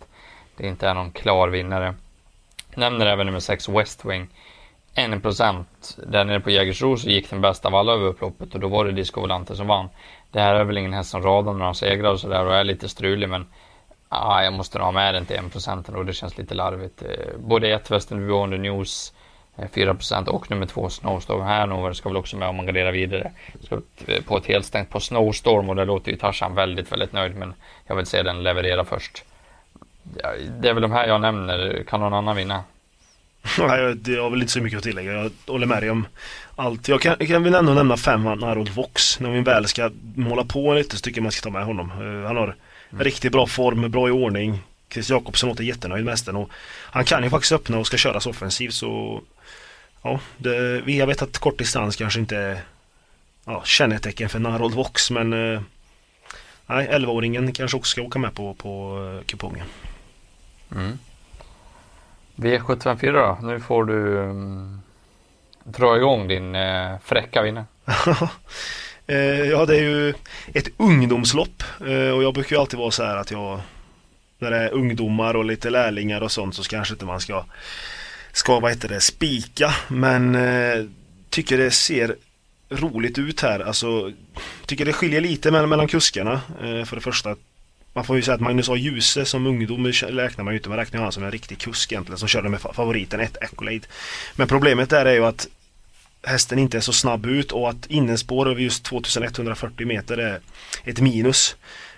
det 0.58 0.68
inte 0.68 0.88
är 0.88 0.94
någon 0.94 1.12
klar 1.12 1.48
vinnare. 1.48 1.94
Nämner 2.76 3.06
även 3.06 3.26
nummer 3.26 3.40
6 3.40 3.70
West 3.70 4.06
Wing 4.06 4.28
1 4.98 5.22
procent. 5.22 5.98
Där 6.08 6.26
nere 6.26 6.40
på 6.40 6.50
Jägersro 6.50 6.98
så 6.98 7.10
gick 7.10 7.30
den 7.30 7.42
bästa 7.42 7.68
av 7.68 7.76
alla 7.76 7.94
över 7.94 8.06
upploppet 8.06 8.54
och 8.54 8.60
då 8.60 8.68
var 8.68 8.86
det 8.86 8.92
Disco 8.92 9.22
Volante 9.22 9.56
som 9.56 9.68
vann. 9.68 9.90
Det 10.32 10.40
här 10.40 10.56
är 10.56 10.64
väl 10.64 10.78
ingen 10.78 10.94
häst 10.94 11.10
som 11.10 11.22
radar 11.22 11.54
några 11.54 11.74
segrar 11.74 12.12
och 12.12 12.20
sådär 12.20 12.46
och 12.46 12.56
är 12.56 12.64
lite 12.64 12.90
strulig 12.90 13.30
men 13.30 13.46
ah, 14.10 14.44
jag 14.44 14.54
måste 14.54 14.78
nog 14.78 14.86
ha 14.86 14.92
med 14.92 15.14
den 15.14 15.26
till 15.26 15.36
1 15.36 15.52
procent 15.52 15.90
och 15.90 16.06
det 16.06 16.14
känns 16.14 16.38
lite 16.38 16.56
larvigt. 16.56 17.02
Eh, 17.02 17.38
både 17.40 17.74
1 17.74 17.92
Western 17.92 18.28
Beyond 18.28 18.60
News 18.60 19.14
eh, 19.58 19.68
4 19.74 19.94
procent 19.94 20.28
och 20.28 20.52
nummer 20.52 20.66
2 20.66 20.90
Snowstorm 20.90 21.42
Hanover 21.42 21.94
ska 21.94 22.10
väl 22.10 22.18
också 22.18 22.38
med 22.38 22.48
om 22.48 22.56
man 22.56 22.66
garderar 22.66 22.92
vidare. 22.92 23.32
Ska 23.64 23.76
eh, 24.08 24.24
på 24.24 24.38
ett 24.38 24.46
helt 24.46 24.66
stängt 24.66 24.90
på 24.90 25.00
Snowstorm 25.00 25.70
och 25.70 25.76
det 25.76 25.86
låter 25.86 26.12
ju 26.12 26.18
Tarzan 26.18 26.56
väldigt, 26.56 26.92
väldigt 26.92 27.14
nöjd 27.14 27.36
men 27.36 27.54
jag 27.88 27.96
vill 27.96 28.06
se 28.06 28.24
den 28.24 28.44
leverera 28.44 28.86
först. 28.86 29.24
Det 30.60 30.70
är 30.70 30.74
väl 30.74 30.82
de 30.82 30.92
här 30.92 31.08
jag 31.08 31.22
nämner. 31.22 31.84
Kan 31.88 32.00
någon 32.00 32.14
annan 32.14 32.36
vinna? 32.36 32.64
Nej, 33.60 33.98
jag 34.16 34.24
har 34.24 34.30
väl 34.30 34.42
inte 34.42 34.54
så 34.54 34.62
mycket 34.62 34.78
att 34.78 34.84
tillägga. 34.84 35.14
Jag 35.14 35.32
håller 35.48 35.68
med 35.68 35.84
dig 35.84 35.90
om 35.90 36.08
allt. 36.56 36.88
Jag 36.88 37.02
kan, 37.02 37.16
jag 37.20 37.28
kan 37.28 37.44
väl 37.44 37.56
ändå 37.56 37.74
nämna 37.74 37.98
fem 37.98 38.26
Harold 38.26 38.70
Vox. 38.70 39.20
När 39.20 39.30
vi 39.30 39.42
väl 39.42 39.68
ska 39.68 39.92
måla 40.16 40.44
på 40.44 40.74
lite 40.74 40.96
så 40.96 41.02
tycker 41.02 41.18
jag 41.18 41.24
man 41.24 41.32
ska 41.32 41.44
ta 41.44 41.50
med 41.50 41.66
honom. 41.66 41.92
Uh, 42.02 42.26
han 42.28 42.38
har 42.38 42.56
Mm. 42.92 43.04
Riktigt 43.04 43.32
bra 43.32 43.48
form, 43.48 43.92
bra 43.92 44.08
i 44.08 44.12
ordning. 44.12 44.60
Chris 44.90 45.10
Jakobsson 45.10 45.50
låter 45.50 45.64
jättenöjd 45.64 46.06
med 46.06 46.12
hästen 46.12 46.36
och 46.36 46.50
han 46.84 47.06
kan 47.06 47.24
ju 47.24 47.30
faktiskt 47.30 47.52
öppna 47.52 47.78
och 47.78 47.88
ska 47.88 47.98
köras 47.98 48.28
offensivt 48.28 48.74
så 48.74 49.22
Ja, 50.02 50.20
det, 50.38 50.84
jag 50.86 51.08
vet 51.08 51.22
att 51.22 51.38
kort 51.38 51.58
distans 51.58 51.96
kanske 51.96 52.20
inte 52.20 52.38
är 52.38 52.60
ja, 53.46 53.64
kännetecken 53.66 54.30
för 54.30 54.40
Narold 54.40 54.76
Vox 54.76 55.12
men 55.12 55.54
eh, 55.54 55.62
Nej, 56.70 56.88
11-åringen 56.88 57.52
kanske 57.52 57.78
också 57.78 57.92
ska 57.92 58.02
åka 58.02 58.20
med 58.20 58.34
på, 58.34 58.54
på 58.54 59.00
eh, 59.20 59.26
kupongen. 59.26 59.68
Mm. 60.72 61.00
V754 62.38 63.12
då? 63.12 63.48
Nu 63.48 63.60
får 63.60 63.86
du 63.86 64.18
um, 64.18 64.82
dra 65.64 65.98
igång 65.98 66.28
din 66.28 66.56
uh, 66.56 66.98
fräcka 67.04 67.42
vinnare. 67.42 67.66
Eh, 69.10 69.50
ja, 69.50 69.66
det 69.66 69.76
är 69.76 69.82
ju 69.82 70.14
ett 70.54 70.68
ungdomslopp 70.78 71.64
eh, 71.80 72.10
och 72.10 72.24
jag 72.24 72.34
brukar 72.34 72.56
ju 72.56 72.60
alltid 72.60 72.80
vara 72.80 72.92
så 72.92 73.04
här 73.04 73.18
att 73.18 73.32
jag 73.32 73.62
när 74.40 74.52
det 74.52 74.58
är 74.58 74.74
ungdomar 74.74 75.34
och 75.34 75.46
lite 75.46 75.70
lärlingar 75.70 76.22
och 76.22 76.32
sånt 76.32 76.56
så 76.56 76.64
kanske 76.64 76.94
inte 76.94 77.06
man 77.06 77.20
ska 77.20 77.46
ska 78.32 78.60
vad 78.60 78.72
heter 78.72 78.90
det, 78.90 79.02
spika 79.02 79.74
men 79.88 80.36
eh, 80.36 80.86
tycker 81.30 81.58
det 81.58 81.72
ser 81.72 82.16
roligt 82.70 83.18
ut 83.18 83.42
här. 83.42 83.60
Alltså, 83.60 84.12
tycker 84.66 84.86
det 84.86 84.94
skiljer 84.94 85.22
lite 85.22 85.52
mellan, 85.52 85.70
mellan 85.70 85.88
kuskarna. 85.88 86.34
Eh, 86.34 86.86
för 86.86 86.96
det 86.96 87.02
första, 87.02 87.36
man 87.98 88.06
får 88.06 88.16
ju 88.16 88.22
säga 88.22 88.36
att 88.36 88.42
Magnus 88.42 88.70
A. 88.70 88.76
Djuse 88.76 89.26
som 89.26 89.48
ungdom 89.48 89.88
räknar 89.88 90.44
man 90.44 90.54
ju 90.54 90.58
inte. 90.58 90.70
Man 90.70 90.78
räknar 90.78 91.00
honom 91.00 91.12
som 91.12 91.24
en 91.24 91.32
riktig 91.32 91.58
kusk 91.58 91.92
egentligen 91.92 92.18
som 92.18 92.28
körde 92.28 92.50
med 92.50 92.62
favoriten 92.62 93.20
ett 93.20 93.38
Accolade. 93.42 93.82
Men 94.36 94.48
problemet 94.48 94.90
där 94.90 95.06
är 95.06 95.14
ju 95.14 95.26
att 95.26 95.48
hästen 96.24 96.60
inte 96.60 96.78
är 96.78 96.82
så 96.82 96.94
snabb 96.94 97.26
ut 97.26 97.52
och 97.52 97.70
att 97.70 97.86
innespår 97.86 98.50
över 98.50 98.62
just 98.62 98.84
2140 98.84 99.88
meter 99.88 100.18
är 100.18 100.40
ett 100.84 101.02
minus. 101.02 101.56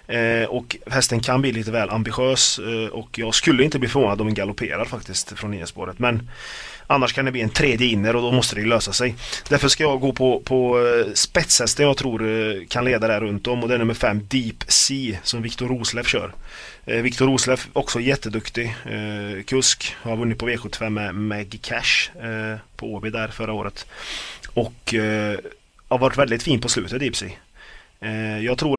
Eh, 0.09 0.49
och 0.49 0.77
hästen 0.87 1.19
kan 1.19 1.41
bli 1.41 1.51
lite 1.51 1.71
väl 1.71 1.89
ambitiös 1.89 2.59
eh, 2.59 2.89
och 2.89 3.19
jag 3.19 3.35
skulle 3.35 3.63
inte 3.63 3.79
bli 3.79 3.89
förvånad 3.89 4.21
om 4.21 4.27
den 4.27 4.35
galopperar 4.35 4.85
faktiskt 4.85 5.39
från 5.39 5.53
innerspåret. 5.53 5.99
Men 5.99 6.29
Annars 6.91 7.13
kan 7.13 7.25
det 7.25 7.31
bli 7.31 7.41
en 7.41 7.49
tredje 7.49 7.87
inner 7.87 8.15
och 8.15 8.21
då 8.21 8.31
måste 8.31 8.55
det 8.55 8.65
lösa 8.65 8.93
sig. 8.93 9.15
Därför 9.49 9.67
ska 9.67 9.83
jag 9.83 9.99
gå 9.99 10.13
på, 10.13 10.39
på 10.39 10.79
eh, 10.79 11.13
spetshästen 11.13 11.85
jag 11.85 11.97
tror 11.97 12.27
eh, 12.27 12.65
kan 12.67 12.85
leda 12.85 13.07
där 13.07 13.21
runt 13.21 13.47
om 13.47 13.63
och 13.63 13.69
det 13.69 13.75
är 13.75 13.79
nummer 13.79 13.93
5 13.93 14.27
Deep 14.27 14.63
Sea 14.67 15.17
som 15.23 15.41
Viktor 15.41 15.67
Roslev 15.67 16.03
kör. 16.03 16.33
Eh, 16.85 17.01
Viktor 17.01 17.25
Roslev 17.25 17.61
också 17.73 17.99
jätteduktig 17.99 18.75
eh, 18.85 19.43
kusk. 19.43 19.95
Har 20.01 20.17
vunnit 20.17 20.37
på 20.37 20.49
V75 20.49 20.89
med 20.89 21.15
Meg 21.15 21.59
Cash 21.61 22.23
eh, 22.25 22.57
på 22.75 22.93
Åby 22.93 23.09
där 23.09 23.27
förra 23.27 23.53
året. 23.53 23.85
Och 24.53 24.93
eh, 24.93 25.39
har 25.87 25.97
varit 25.97 26.17
väldigt 26.17 26.43
fin 26.43 26.61
på 26.61 26.69
slutet 26.69 26.99
Deep 26.99 27.15
Sea. 27.15 27.31
Eh, 28.01 28.39
jag 28.45 28.57
tror 28.57 28.78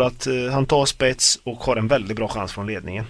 Att 0.00 0.26
uh, 0.26 0.50
han 0.50 0.66
tar 0.66 0.86
spets 0.86 1.38
och 1.44 1.56
har 1.56 1.76
en 1.76 1.88
väldigt 1.88 2.16
bra 2.16 2.28
chans 2.28 2.52
från 2.52 2.66
ledningen. 2.66 3.04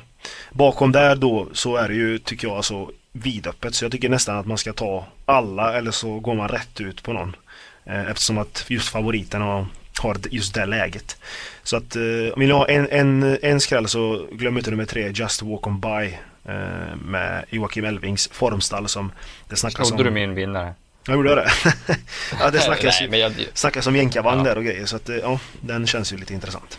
Bakom 0.51 0.93
där 0.93 1.17
då 1.17 1.49
så 1.53 1.77
är 1.77 1.89
det 1.89 1.95
ju, 1.95 2.19
tycker 2.19 2.49
jag, 2.49 2.57
alltså 2.57 2.91
vidöppet. 3.13 3.75
Så 3.75 3.85
jag 3.85 3.93
tycker 3.93 4.09
nästan 4.09 4.37
att 4.37 4.47
man 4.47 4.59
ska 4.59 4.73
ta 4.73 5.07
alla 5.25 5.79
eller 5.79 5.91
så 5.91 6.19
går 6.19 6.35
man 6.35 6.49
rätt 6.49 6.81
ut 6.81 7.03
på 7.03 7.13
någon. 7.13 7.37
Eh, 7.85 8.11
eftersom 8.11 8.39
att 8.39 8.65
just 8.69 8.89
favoriten 8.89 9.43
har, 9.43 9.67
har 10.03 10.17
just 10.31 10.55
det 10.55 10.67
läget. 10.67 11.17
Så 11.63 11.77
att 11.77 11.97
eh, 11.97 12.03
om 12.35 12.41
ni 12.41 12.51
har 12.51 12.67
en, 12.69 12.89
en, 12.91 13.39
en 13.43 13.61
skräll 13.61 13.89
så 13.89 14.27
glöm 14.33 14.59
inte 14.59 14.71
nummer 14.71 14.85
tre, 14.85 15.13
Just 15.15 15.43
Walk 15.43 15.67
On 15.67 15.81
By. 15.81 16.19
Eh, 16.45 16.97
med 17.05 17.45
Joakim 17.51 17.85
Elvings 17.85 18.29
formstall 18.33 18.89
som 18.89 19.13
det 19.49 19.57
snackas 19.57 19.89
Snodde 19.89 20.05
du 20.05 20.11
min 20.11 20.35
vinnare? 20.35 20.75
Jag 21.11 21.17
gjorde 21.17 21.35
det? 21.35 21.51
ja 22.41 22.51
det 22.51 22.61
snackas, 22.61 23.03
Nej, 23.09 23.21
jag... 23.21 23.33
snackas 23.55 23.87
om 23.87 23.97
jänkarvagn 23.97 24.39
ja. 24.39 24.45
där 24.45 24.59
och 24.59 24.65
grejer 24.65 24.87
så 24.87 24.97
att 24.97 25.09
ja, 25.09 25.41
den 25.61 25.87
känns 25.87 26.13
ju 26.13 26.17
lite 26.17 26.35
intressant. 26.35 26.79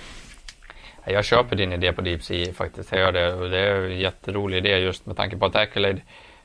Jag 1.06 1.26
köper 1.26 1.56
din 1.56 1.74
idé 1.74 1.94
på 1.94 2.02
Deep 2.02 2.24
Sea 2.24 2.54
faktiskt. 2.54 2.92
Jag 2.92 3.00
gör 3.00 3.12
det 3.12 3.34
och 3.34 3.50
det 3.50 3.60
är 3.60 3.76
en 3.76 4.00
jätterolig 4.00 4.58
idé 4.58 4.70
just 4.70 5.06
med 5.06 5.18
tanke 5.18 5.38
på 5.38 5.46
att 5.46 5.56
Accolade 5.56 6.02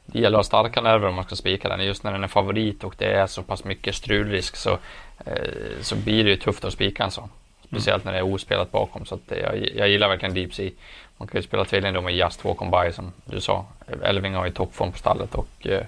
det 0.07 0.19
gäller 0.19 0.39
att 0.39 0.45
ha 0.45 0.63
starka 0.63 0.81
nerver 0.81 1.09
om 1.09 1.15
man 1.15 1.25
ska 1.25 1.37
spika 1.37 1.69
den. 1.69 1.85
Just 1.85 2.05
när 2.05 2.13
den 2.13 2.25
är 2.25 2.29
favorit 2.29 2.85
och 2.85 2.95
det 2.99 3.13
är 3.13 3.27
så 3.27 3.43
pass 3.43 3.65
mycket 3.65 3.95
strulrisk 3.95 4.57
så, 4.57 4.79
eh, 5.27 5.35
så 5.81 5.97
blir 5.97 6.25
det 6.25 6.31
ju 6.31 6.37
tufft 6.37 6.65
att 6.65 6.73
spika 6.73 7.05
en 7.05 7.11
sån. 7.11 7.29
Speciellt 7.65 8.05
när 8.05 8.13
det 8.13 8.19
är 8.19 8.35
ospelat 8.35 8.73
bakom. 8.73 9.05
Så 9.07 9.15
att 9.15 9.33
jag, 9.43 9.71
jag 9.77 9.89
gillar 9.89 10.09
verkligen 10.09 10.35
Deep 10.35 10.55
Sea. 10.55 10.71
Man 11.17 11.29
kan 11.29 11.41
ju 11.41 11.47
spela 11.47 11.65
tvilling 11.65 11.95
då 11.95 12.01
med 12.01 12.17
Just 12.17 12.45
Walk 12.45 12.63
On 12.63 12.71
By 12.71 12.93
som 12.93 13.13
du 13.25 13.41
sa. 13.41 13.67
Elving 14.03 14.35
har 14.35 14.47
ju 14.47 14.53
toppform 14.53 14.93
på 14.93 14.99
stallet 14.99 15.35
och 15.35 15.67
eh, 15.67 15.83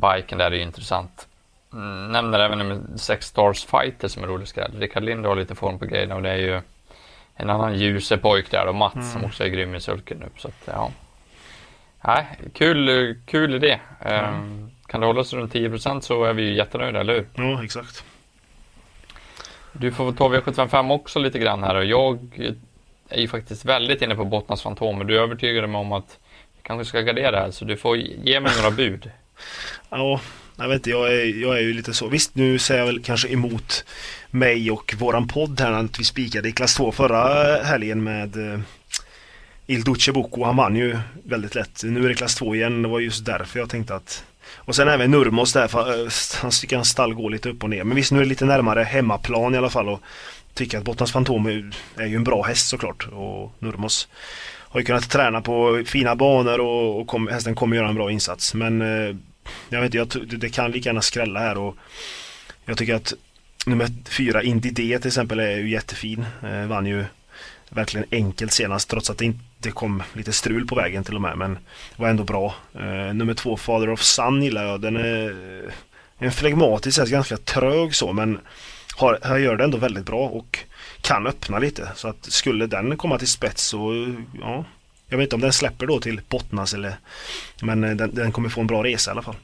biken 0.00 0.38
där 0.38 0.50
är 0.50 0.56
ju 0.56 0.62
intressant. 0.62 1.28
Mm, 1.72 2.12
nämner 2.12 2.40
även 2.40 2.60
en 2.60 2.98
6 2.98 3.26
Stars 3.26 3.64
Fighter 3.64 4.08
som 4.08 4.22
är 4.22 4.26
rolig 4.26 4.48
skräll. 4.48 4.72
Rickard 4.78 5.02
Lind 5.02 5.26
har 5.26 5.36
lite 5.36 5.54
form 5.54 5.78
på 5.78 5.84
grejerna 5.84 6.14
och 6.14 6.22
det 6.22 6.30
är 6.30 6.36
ju 6.36 6.60
en 7.34 7.50
annan 7.50 7.78
ljuse 7.78 8.16
pojk 8.16 8.50
där 8.50 8.66
och 8.66 8.74
Mats 8.74 8.94
mm. 8.94 9.06
som 9.06 9.24
också 9.24 9.44
är 9.44 9.48
grym 9.48 9.74
i 9.74 9.80
sulken 9.80 10.18
nu. 10.18 10.26
Så 10.36 10.48
att, 10.48 10.62
ja. 10.64 10.90
Nej, 12.00 12.26
kul, 12.52 13.16
kul 13.26 13.54
idé. 13.54 13.78
Mm. 14.00 14.34
Um, 14.34 14.70
kan 14.86 15.00
det 15.00 15.06
hålla 15.06 15.24
sig 15.24 15.38
runt 15.38 15.54
10% 15.54 16.00
så 16.00 16.24
är 16.24 16.32
vi 16.32 16.42
ju 16.42 16.54
jättenöjda, 16.54 17.00
eller 17.00 17.14
hur? 17.14 17.26
Ja, 17.34 17.64
exakt. 17.64 18.04
Du 19.72 19.92
får 19.92 20.12
ta 20.12 20.28
V75 20.28 20.92
också 20.92 21.18
lite 21.18 21.38
grann 21.38 21.62
här 21.62 21.74
och 21.74 21.84
jag 21.84 22.18
är 23.08 23.20
ju 23.20 23.28
faktiskt 23.28 23.64
väldigt 23.64 24.02
inne 24.02 24.14
på 24.14 24.24
Bottnas 24.24 24.62
Fantom 24.62 24.98
och 24.98 25.06
du 25.06 25.20
övertygade 25.20 25.66
mig 25.66 25.78
om 25.78 25.92
att 25.92 26.18
vi 26.56 26.62
kanske 26.62 26.84
ska 26.84 27.00
gardera 27.00 27.40
här 27.40 27.50
så 27.50 27.64
du 27.64 27.76
får 27.76 27.96
ge 27.96 28.40
mig 28.40 28.52
några 28.56 28.70
bud. 28.70 29.10
Ja, 29.90 30.20
jag 30.56 30.68
vet 30.68 30.76
inte, 30.76 30.90
jag 30.90 31.12
är, 31.12 31.42
jag 31.42 31.56
är 31.56 31.60
ju 31.60 31.72
lite 31.72 31.94
så. 31.94 32.08
Visst, 32.08 32.34
nu 32.34 32.58
säger 32.58 32.80
jag 32.80 32.86
väl 32.86 33.02
kanske 33.02 33.28
emot 33.28 33.84
mig 34.30 34.70
och 34.70 34.94
våran 34.98 35.28
podd 35.28 35.60
här 35.60 35.72
att 35.72 36.00
vi 36.00 36.04
spikade 36.04 36.48
i 36.48 36.52
klass 36.52 36.74
2 36.74 36.92
förra 36.92 37.54
eh, 37.58 37.64
helgen 37.64 38.04
med 38.04 38.52
eh, 38.52 38.60
Il 39.66 39.84
Duce 39.84 40.12
Bocco. 40.12 40.44
Han 40.44 40.56
vann 40.56 40.76
ju 40.76 40.98
väldigt 41.24 41.54
lätt. 41.54 41.82
Nu 41.84 42.04
är 42.04 42.08
det 42.08 42.14
klass 42.14 42.34
2 42.34 42.54
igen. 42.54 42.82
Det 42.82 42.88
var 42.88 43.00
just 43.00 43.24
därför 43.24 43.58
jag 43.58 43.70
tänkte 43.70 43.94
att 43.94 44.24
och 44.54 44.76
sen 44.76 44.88
även 44.88 45.10
Nurmos 45.10 45.52
där, 45.52 45.68
för 45.68 46.04
eh, 46.04 46.10
han 46.42 46.50
tycker 46.50 46.76
hans 46.76 46.88
stall 46.88 47.14
går 47.14 47.30
lite 47.30 47.48
upp 47.48 47.62
och 47.62 47.70
ner. 47.70 47.84
Men 47.84 47.96
visst, 47.96 48.12
nu 48.12 48.18
är 48.18 48.22
det 48.22 48.28
lite 48.28 48.44
närmare 48.44 48.82
hemmaplan 48.82 49.54
i 49.54 49.58
alla 49.58 49.70
fall 49.70 49.88
och 49.88 50.00
tycker 50.54 50.78
att 50.78 50.84
Bottnas 50.84 51.12
Fantom 51.12 51.46
är, 51.46 51.70
är 51.96 52.06
ju 52.06 52.16
en 52.16 52.24
bra 52.24 52.42
häst 52.42 52.68
såklart. 52.68 53.08
Och 53.12 53.52
Nurmos 53.58 54.08
har 54.68 54.80
ju 54.80 54.86
kunnat 54.86 55.10
träna 55.10 55.40
på 55.40 55.82
fina 55.86 56.16
banor 56.16 56.60
och, 56.60 57.00
och 57.00 57.06
kom, 57.06 57.28
hästen 57.28 57.54
kommer 57.54 57.76
göra 57.76 57.88
en 57.88 57.94
bra 57.94 58.10
insats. 58.10 58.54
Men 58.54 58.82
eh, 58.82 59.16
jag 59.68 59.80
vet 59.80 59.94
inte, 59.94 60.18
jag, 60.18 60.40
det 60.40 60.48
kan 60.48 60.70
lika 60.70 60.88
gärna 60.88 61.02
skrälla 61.02 61.40
här 61.40 61.58
och 61.58 61.76
jag 62.64 62.78
tycker 62.78 62.94
att 62.94 63.14
nummer 63.66 63.88
fyra 64.08 64.42
Indy 64.42 64.70
D 64.70 64.98
till 64.98 65.08
exempel 65.08 65.40
är 65.40 65.56
ju 65.56 65.70
jättefin. 65.70 66.26
Eh, 66.42 66.66
vann 66.66 66.86
ju 66.86 67.04
verkligen 67.68 68.06
enkelt 68.10 68.52
senast 68.52 68.90
trots 68.90 69.10
att 69.10 69.18
det 69.18 69.24
inte 69.24 69.70
kom 69.70 70.02
lite 70.12 70.32
strul 70.32 70.66
på 70.66 70.74
vägen 70.74 71.04
till 71.04 71.14
och 71.14 71.20
med 71.20 71.38
men 71.38 71.58
var 71.96 72.08
ändå 72.08 72.24
bra. 72.24 72.54
Eh, 72.74 73.14
nummer 73.14 73.34
två 73.34 73.56
Father 73.56 73.90
of 73.90 74.02
Sun 74.02 74.42
gillar 74.42 74.64
jag. 74.64 74.80
Den 74.80 74.96
är 74.96 75.28
eh, 75.64 75.72
en 76.18 76.32
flegmatisk, 76.32 76.98
alltså 76.98 77.12
ganska 77.12 77.36
trög 77.36 77.94
så 77.94 78.12
men 78.12 78.38
har, 78.96 79.18
här 79.22 79.38
gör 79.38 79.56
det 79.56 79.64
ändå 79.64 79.78
väldigt 79.78 80.06
bra 80.06 80.28
och 80.28 80.58
kan 81.00 81.26
öppna 81.26 81.58
lite. 81.58 81.88
Så 81.94 82.08
att 82.08 82.24
skulle 82.24 82.66
den 82.66 82.96
komma 82.96 83.18
till 83.18 83.28
spets 83.28 83.66
så 83.66 84.14
ja, 84.40 84.64
jag 85.08 85.18
vet 85.18 85.24
inte 85.24 85.36
om 85.36 85.40
den 85.40 85.52
släpper 85.52 85.86
då 85.86 86.00
till 86.00 86.20
Bottnas 86.28 86.74
eller 86.74 86.96
Men 87.62 87.84
eh, 87.84 87.96
den, 87.96 88.14
den 88.14 88.32
kommer 88.32 88.48
få 88.48 88.60
en 88.60 88.66
bra 88.66 88.84
resa 88.84 89.10
i 89.10 89.12
alla 89.12 89.22
fall. 89.22 89.36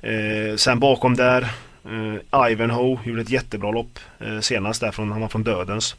Eh, 0.00 0.56
sen 0.56 0.80
bakom 0.80 1.16
där 1.16 1.42
eh, 1.84 2.50
Ivanhoe 2.50 2.98
gjorde 3.04 3.22
ett 3.22 3.30
jättebra 3.30 3.70
lopp 3.70 3.98
eh, 4.20 4.40
senast 4.40 4.80
där 4.80 4.90
från, 4.90 5.12
han 5.12 5.20
var 5.20 5.28
från 5.28 5.44
Dödens. 5.44 5.96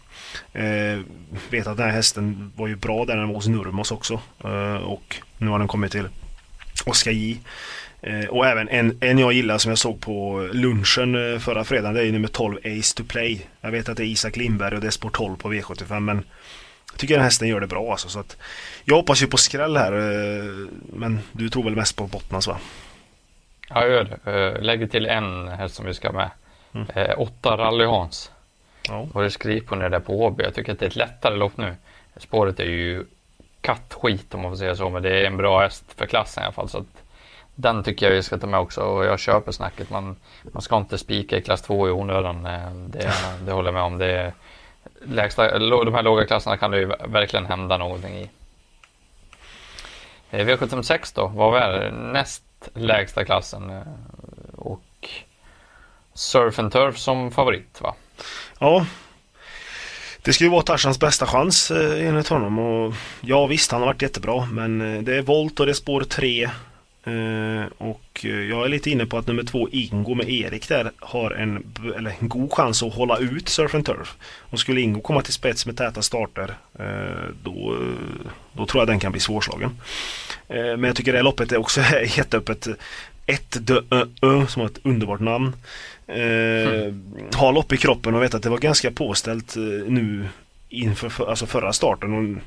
Eh, 0.54 1.00
vet 1.50 1.68
att 1.68 1.78
den 1.78 1.86
här 1.86 1.96
hästen 1.96 2.52
var 2.56 2.68
ju 2.68 2.76
bra 2.76 3.06
där 3.06 3.18
den 3.18 3.28
var 3.28 3.36
hos 3.36 3.48
Nurmos 3.48 3.92
också. 3.92 4.22
Eh, 4.44 4.76
och 4.76 5.16
nu 5.38 5.48
har 5.48 5.60
den 5.60 5.68
kommit 5.68 5.92
till 5.92 6.08
Oskar 6.86 7.12
J. 7.12 7.40
Eh, 8.02 8.26
och 8.26 8.48
även 8.48 8.70
en, 8.70 8.98
en 9.02 9.18
jag 9.18 9.34
gillar 9.34 9.58
som 9.58 9.70
jag 9.70 9.78
såg 9.78 10.02
på 10.02 10.50
lunchen 10.54 11.34
eh, 11.34 11.40
förra 11.40 11.64
fredagen 11.64 11.96
det 11.96 12.08
är 12.08 12.12
nummer 12.12 12.28
12 12.28 12.58
Ace 12.58 12.96
to 12.96 13.04
Play. 13.04 13.48
Jag 13.62 13.72
vet 13.72 13.90
att 13.90 13.98
det 13.98 14.04
är 14.04 14.08
Isak 14.08 14.36
Lindberg 14.38 14.76
och 14.76 14.82
det 14.82 14.88
är 14.88 14.92
sport 14.92 15.14
12 15.14 15.36
på 15.36 15.54
V75 15.54 16.00
men 16.00 16.24
tycker 17.00 17.16
den 17.16 17.24
hästen 17.24 17.48
gör 17.48 17.60
det 17.60 17.68
bra 17.68 17.92
alltså. 17.92 18.10
Så 18.10 18.20
att 18.20 18.38
jag 18.84 18.96
hoppas 18.96 19.24
ju 19.24 19.28
på 19.28 19.38
skräll 19.38 19.78
här 19.78 19.94
eh, 19.94 20.68
men 20.94 21.20
du 21.32 21.50
tror 21.50 21.64
väl 21.64 21.76
mest 21.76 21.96
på 21.96 22.08
Bottnas 22.08 22.48
va? 22.48 22.58
Ja, 23.70 23.82
jag 23.82 23.90
gör 23.90 24.18
det. 24.24 24.62
Lägger 24.62 24.88
till 24.88 25.06
en 25.06 25.48
häst 25.48 25.76
som 25.76 25.86
vi 25.86 25.94
ska 25.94 26.12
med. 26.12 26.30
Mm. 26.74 26.88
Eh, 26.96 27.20
åtta 27.20 27.58
Rally 27.58 27.86
Hans. 27.86 28.32
Ja. 28.88 29.08
Och 29.14 29.24
det 29.24 29.32
skriver 29.32 29.76
ner 29.76 29.90
där 29.90 30.00
på 30.00 30.26
Åby. 30.26 30.44
Jag 30.44 30.54
tycker 30.54 30.72
att 30.72 30.80
det 30.80 30.86
är 30.86 30.90
ett 30.90 30.96
lättare 30.96 31.36
lopp 31.36 31.58
nu. 31.58 31.76
Spåret 32.18 32.60
är 32.60 32.66
ju 32.66 33.06
kattskit 33.62 34.34
om 34.34 34.42
man 34.42 34.52
får 34.52 34.58
säga 34.58 34.76
så, 34.76 34.90
men 34.90 35.04
det 35.04 35.22
är 35.22 35.26
en 35.26 35.38
bra 35.38 35.62
häst 35.62 35.84
för 35.96 36.06
klassen 36.06 36.44
i 36.44 36.46
alla 36.46 36.54
fall. 36.54 36.70
Så 36.70 36.78
att 36.78 37.04
den 37.56 37.84
tycker 37.84 38.06
jag 38.06 38.14
vi 38.14 38.24
ska 38.24 38.38
ta 38.38 38.48
med 38.48 38.60
också 38.60 38.82
och 38.82 39.06
jag 39.06 39.20
köper 39.20 39.52
snacket. 39.52 39.90
Man, 39.90 40.16
man 40.52 40.62
ska 40.62 40.78
inte 40.78 40.98
spika 40.98 41.38
i 41.38 41.42
klass 41.42 41.62
2 41.62 41.88
i 41.88 41.92
onödan. 41.92 42.46
Eh, 42.46 42.72
det, 42.74 43.14
det 43.46 43.52
håller 43.52 43.68
jag 43.68 43.74
med 43.74 43.84
om. 43.84 43.98
Det 43.98 44.12
är, 44.12 44.34
lägsta, 45.02 45.60
de 45.60 45.94
här 45.94 46.04
låga 46.04 46.26
klasserna 46.26 46.58
kan 46.58 46.72
det 46.72 46.80
ju 46.80 46.86
verkligen 46.86 47.46
hända 47.46 47.78
någonting 47.78 48.18
i. 48.18 48.30
Eh, 50.32 50.46
V756 50.46 51.12
då, 51.16 51.28
vad 51.28 51.62
är? 51.62 51.92
Näst 51.92 52.44
lägsta 52.74 53.26
klassen 53.26 53.70
eh, 53.70 53.82
och 54.56 55.10
Surf 56.14 56.60
and 56.60 56.72
Turf 56.72 56.98
som 56.98 57.32
favorit 57.32 57.82
va? 57.82 57.96
Ja. 58.60 58.86
Det 60.22 60.34
ska 60.34 60.44
ju 60.44 60.50
vara 60.50 60.62
Tarzans 60.62 61.00
bästa 61.00 61.26
chans 61.26 61.72
eh, 61.72 62.08
enligt 62.08 62.28
honom 62.28 62.60
och 62.60 62.94
ja 63.22 63.46
visst 63.46 63.72
han 63.72 63.82
har 63.82 63.88
varit 63.88 64.02
jättebra 64.02 64.46
men 64.46 65.04
det 65.06 65.16
är 65.16 65.22
volt 65.22 65.60
och 65.60 65.66
det 65.66 65.72
är 65.72 65.74
spår 65.74 66.02
3 66.02 66.50
och 67.78 68.24
jag 68.24 68.66
är 68.66 68.70
lite 68.70 68.90
inne 68.90 69.06
på 69.06 69.18
att 69.18 69.28
nummer 69.28 69.44
två 69.44 69.70
Ingo 69.72 70.16
med 70.16 70.30
Erik 70.30 70.70
där 70.70 70.92
har 71.00 71.32
en, 71.32 71.74
eller 71.98 72.14
en 72.20 72.30
god 72.30 72.54
chans 72.54 72.84
att 72.84 72.94
hålla 72.94 73.18
ut 73.18 73.50
Surf 73.50 73.76
and 73.76 73.86
Turf. 73.86 74.16
Och 74.40 74.60
skulle 74.60 74.82
Ingo 74.82 75.02
komma 75.02 75.22
till 75.22 75.34
spets 75.34 75.66
med 75.66 75.78
täta 75.78 76.02
starter 76.02 76.56
uh, 76.80 77.36
då, 77.44 77.78
då 78.54 78.66
tror 78.66 78.82
jag 78.82 78.88
den 78.88 79.00
kan 79.00 79.12
bli 79.12 79.22
svårslagen. 79.22 79.72
men 80.48 80.84
jag 80.84 80.96
tycker 80.96 81.12
det 81.12 81.18
här 81.18 81.24
loppet 81.24 81.52
är 81.52 81.58
också 81.58 81.82
jätteöppet. 82.18 82.68
Ett 83.26 83.68
dö 83.68 83.82
ö, 83.92 84.06
ö, 84.22 84.48
som 84.48 84.60
har 84.60 84.70
ett 84.70 84.80
underbart 84.84 85.20
namn. 85.20 85.54
Mm. 86.08 87.04
Har 87.34 87.54
lopp 87.54 87.74
i 87.74 87.78
kroppen 87.78 88.16
och 88.16 88.24
vet 88.24 88.34
att 88.34 88.44
det 88.44 88.50
var 88.50 88.58
ganska 88.58 88.92
påställt 88.92 89.56
nu 89.88 90.26
inför 90.70 91.10
för, 91.10 91.30
alltså 91.30 91.46
förra 91.46 91.74
starten. 91.74 92.14
Och 92.14 92.42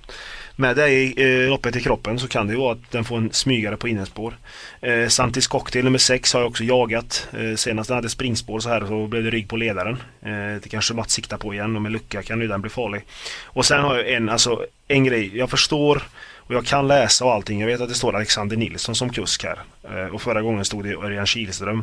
med 0.56 0.76
det 0.76 0.88
i 0.88 1.14
eh, 1.16 1.48
loppet 1.48 1.76
i 1.76 1.80
kroppen 1.80 2.18
så 2.18 2.28
kan 2.28 2.46
det 2.46 2.52
ju 2.52 2.58
vara 2.58 2.72
att 2.72 2.90
den 2.90 3.04
får 3.04 3.16
en 3.16 3.32
smygare 3.32 3.76
på 3.76 3.88
innerspår. 3.88 4.34
Eh, 4.80 5.08
Santis 5.08 5.46
Cocktail 5.46 5.84
nummer 5.84 5.98
6 5.98 6.32
har 6.32 6.40
jag 6.40 6.48
också 6.48 6.64
jagat. 6.64 7.28
Eh, 7.32 7.56
senast 7.56 7.88
den 7.88 7.94
hade 7.94 8.08
springspår 8.08 8.60
så 8.60 8.68
här 8.68 8.86
så 8.86 9.06
blev 9.06 9.24
det 9.24 9.30
rygg 9.30 9.48
på 9.48 9.56
ledaren. 9.56 9.96
Eh, 10.22 10.60
det 10.62 10.68
kanske 10.70 10.94
Mats 10.94 11.12
siktar 11.12 11.36
på 11.36 11.54
igen 11.54 11.76
och 11.76 11.82
med 11.82 11.92
lucka 11.92 12.22
kan 12.22 12.40
ju 12.40 12.48
den 12.48 12.60
bli 12.60 12.70
farlig. 12.70 13.04
Och 13.44 13.66
sen 13.66 13.80
har 13.80 13.96
jag 13.96 14.12
en, 14.12 14.28
alltså 14.28 14.66
en 14.88 15.04
grej. 15.04 15.36
Jag 15.36 15.50
förstår 15.50 16.02
och 16.36 16.54
jag 16.54 16.66
kan 16.66 16.88
läsa 16.88 17.24
och 17.24 17.32
allting. 17.32 17.60
Jag 17.60 17.66
vet 17.66 17.80
att 17.80 17.88
det 17.88 17.94
står 17.94 18.16
Alexander 18.16 18.56
Nilsson 18.56 18.94
som 18.94 19.10
kusk 19.10 19.44
här. 19.44 19.58
Eh, 19.82 20.14
och 20.14 20.22
förra 20.22 20.42
gången 20.42 20.64
stod 20.64 20.84
det 20.84 20.94
Örjan 20.94 21.26
Kihlström. 21.26 21.82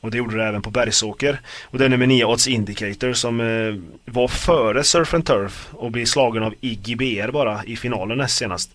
Och 0.00 0.10
det 0.10 0.18
gjorde 0.18 0.36
det 0.36 0.44
även 0.44 0.62
på 0.62 0.70
Bergsåker. 0.70 1.40
Och 1.64 1.78
det 1.78 1.84
är 1.84 1.88
nummer 1.88 2.06
9 2.06 2.24
Odds 2.24 2.48
Indicator 2.48 3.12
som 3.12 3.40
eh, 3.40 3.74
var 4.04 4.28
före 4.28 4.84
Surf 4.84 5.14
and 5.14 5.26
Turf 5.26 5.68
och 5.72 5.90
blev 5.90 6.04
slagen 6.04 6.42
av 6.42 6.54
Iggy 6.60 6.96
BR 6.96 7.30
bara 7.30 7.64
i 7.64 7.76
finalen 7.76 8.18
näst 8.18 8.36
senast. 8.36 8.70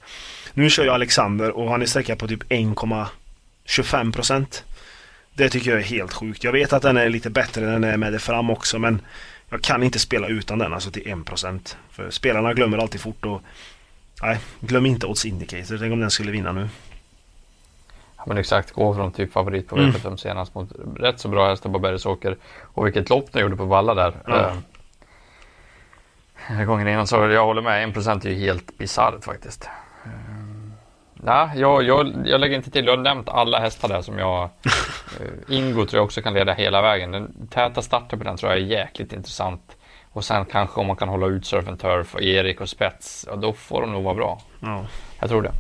Nu 0.54 0.70
kör 0.70 0.86
jag 0.86 0.96
Alexander 0.96 1.52
och 1.52 1.70
han 1.70 1.82
är 1.82 1.86
sträckad 1.86 2.20
på 2.20 2.28
typ 2.28 2.44
1,25% 2.44 4.46
Det 5.34 5.50
tycker 5.50 5.72
jag 5.72 5.80
är 5.80 5.84
helt 5.84 6.14
sjukt. 6.14 6.44
Jag 6.44 6.52
vet 6.52 6.74
att 6.74 6.82
den 6.82 6.98
är 6.98 7.10
lite 7.10 7.30
bättre 7.30 7.66
när 7.66 7.72
den 7.72 7.84
är 7.84 7.98
med 7.98 8.14
det 8.14 8.20
fram 8.20 8.50
också 8.50 8.80
men 8.80 9.02
jag 9.50 9.62
kan 9.62 9.84
inte 9.84 10.00
spela 10.00 10.28
utan 10.28 10.60
den 10.60 10.74
alltså 10.74 10.92
till 10.92 11.04
1%. 11.04 11.76
För 11.92 12.10
spelarna 12.10 12.54
glömmer 12.54 12.78
alltid 12.78 13.02
fort 13.02 13.26
och 13.26 13.42
nej, 14.22 14.38
glöm 14.60 14.86
inte 14.86 15.08
Odds 15.08 15.26
Indicator. 15.26 15.78
Tänk 15.78 15.94
om 15.94 16.00
den 16.00 16.12
skulle 16.12 16.32
vinna 16.32 16.52
nu. 16.52 16.70
Ja, 18.24 18.28
men 18.28 18.38
exakt, 18.38 18.72
gå 18.72 18.94
från 18.96 19.12
typ 19.12 19.34
favorit 19.34 19.68
på 19.68 19.76
V75 19.76 20.06
mm. 20.06 20.18
senast 20.18 20.56
mot 20.56 20.70
rätt 20.96 21.20
så 21.20 21.28
bra 21.28 21.50
hästar 21.50 21.70
på 21.70 21.80
Bergsåker. 21.80 22.38
Och 22.62 22.86
vilket 22.86 23.10
lopp 23.10 23.32
de 23.32 23.40
gjorde 23.40 23.56
på 23.56 23.66
Valla 23.66 23.94
där. 23.94 24.14
Mm. 24.28 24.58
Uh, 26.60 26.66
gången 26.66 26.88
innan 26.88 27.08
så 27.08 27.16
jag 27.16 27.46
håller 27.46 27.62
med, 27.62 27.96
1% 27.96 28.26
är 28.26 28.30
ju 28.30 28.36
helt 28.36 28.78
bisarrt 28.78 29.24
faktiskt. 29.24 29.70
Uh, 30.06 30.12
nej, 31.14 31.50
jag, 31.56 31.84
jag, 31.84 32.14
jag 32.26 32.42
lägger 32.42 32.56
inte 32.56 32.72
till, 32.72 32.86
du 32.86 32.92
har 32.92 32.98
nämnt 32.98 33.30
alla 33.30 33.60
hästar 33.60 33.88
där 33.88 34.02
som 34.02 34.20
jag... 34.20 34.50
Uh, 35.22 35.28
Ingo 35.58 35.86
tror 35.86 35.98
jag 35.98 36.06
också 36.06 36.22
kan 36.22 36.34
leda 36.34 36.54
hela 36.54 36.82
vägen. 36.82 37.12
Den 37.12 37.48
täta 37.48 37.82
starten 37.82 38.20
på 38.20 38.26
den 38.26 38.38
tror 38.38 38.52
jag 38.52 38.62
är 38.62 38.66
jäkligt 38.66 39.14
intressant. 39.14 39.78
Och 40.12 40.24
sen 40.24 40.46
kanske 40.46 40.80
om 40.80 40.88
man 40.88 40.96
kan 40.96 41.10
hålla 41.10 41.28
ut 41.28 41.46
Surf 41.46 41.68
and 41.68 41.80
Turf 41.80 42.16
och 42.16 42.22
Erik 42.22 42.62
och 42.62 42.70
Spets, 42.70 43.26
ja, 43.30 43.36
då 43.36 43.54
får 43.54 43.82
de 43.82 43.92
nog 43.92 44.04
vara 44.04 44.16
bra. 44.16 44.42
Ja. 44.60 44.86
Jag 45.20 45.30
tror 45.30 45.42
det. 45.42 45.52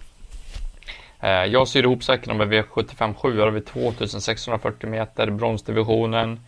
Eh, 1.23 1.45
jag 1.45 1.67
syr 1.67 1.83
ihop 1.83 2.03
säcken 2.03 2.37
med 2.37 2.53
V75 2.53 3.13
7 3.13 3.39
har 3.39 3.49
vi 3.49 3.61
2640 3.61 4.89
meter, 4.89 5.29
bronsdivisionen. 5.29 6.39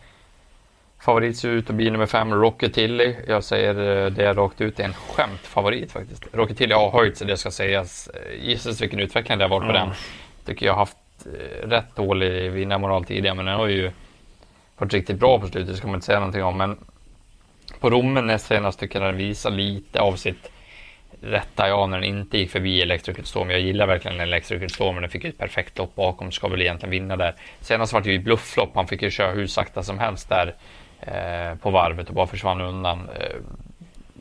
Favorit 1.00 1.36
ser 1.36 1.48
ut 1.48 1.70
att 1.70 1.76
bli 1.76 1.90
nummer 1.90 2.06
5, 2.06 2.34
Rocketilly. 2.34 3.14
Jag 3.28 3.44
säger 3.44 4.04
eh, 4.04 4.10
det 4.10 4.32
rakt 4.32 4.60
ut, 4.60 4.76
det 4.76 4.82
är 4.82 4.86
en 4.86 4.94
skämtfavorit 4.94 5.92
faktiskt. 5.92 6.24
Rocketilly 6.32 6.74
har 6.74 6.90
höjt 6.90 7.16
sig, 7.16 7.26
det 7.26 7.36
ska 7.36 7.50
sägas. 7.50 8.08
Eh, 8.08 8.46
gissas 8.46 8.80
vilken 8.80 9.00
utveckling 9.00 9.38
det 9.38 9.44
har 9.44 9.48
varit 9.48 9.66
på 9.66 9.76
mm. 9.76 9.88
den. 9.88 9.96
Tycker 10.44 10.66
jag 10.66 10.72
har 10.72 10.78
haft 10.78 10.96
rätt 11.62 11.96
dålig 11.96 12.50
vinnarmoral 12.52 13.04
tidigare, 13.04 13.34
men 13.34 13.44
den 13.44 13.54
har 13.54 13.66
ju 13.66 13.90
varit 14.78 14.92
riktigt 14.92 15.18
bra 15.18 15.40
på 15.40 15.46
slutet, 15.46 15.68
det 15.68 15.76
ska 15.76 15.86
man 15.86 15.94
inte 15.94 16.06
säga 16.06 16.18
någonting 16.18 16.44
om. 16.44 16.56
Men 16.56 16.78
på 17.80 17.90
Rommen 17.90 18.26
näst 18.26 18.46
senast 18.46 18.80
tycker 18.80 19.00
jag 19.00 19.08
den 19.08 19.16
visar 19.16 19.50
lite 19.50 20.00
av 20.00 20.16
sitt 20.16 20.50
rätta 21.20 21.68
jag 21.68 21.90
när 21.90 22.00
den 22.00 22.08
inte 22.08 22.38
gick 22.38 22.50
förbi 22.50 22.82
Electrical 22.82 23.24
Storm. 23.24 23.50
Jag 23.50 23.60
gillar 23.60 23.86
verkligen 23.86 24.20
Electrical 24.20 24.70
Storm, 24.70 24.94
men 24.94 25.02
den 25.02 25.10
fick 25.10 25.24
ett 25.24 25.38
perfekt 25.38 25.78
lopp 25.78 25.94
bakom. 25.94 26.32
Ska 26.32 26.48
väl 26.48 26.62
egentligen 26.62 26.90
vinna 26.90 27.16
där. 27.16 27.34
Senast 27.60 27.92
var 27.92 28.00
det 28.00 28.12
ju 28.12 28.18
blufflopp. 28.18 28.70
Han 28.74 28.86
fick 28.86 29.02
ju 29.02 29.10
köra 29.10 29.32
hur 29.32 29.46
sakta 29.46 29.82
som 29.82 29.98
helst 29.98 30.28
där 30.28 30.54
eh, 31.00 31.58
på 31.58 31.70
varvet 31.70 32.08
och 32.08 32.14
bara 32.14 32.26
försvann 32.26 32.60
undan. 32.60 33.08
Eh, 33.20 33.36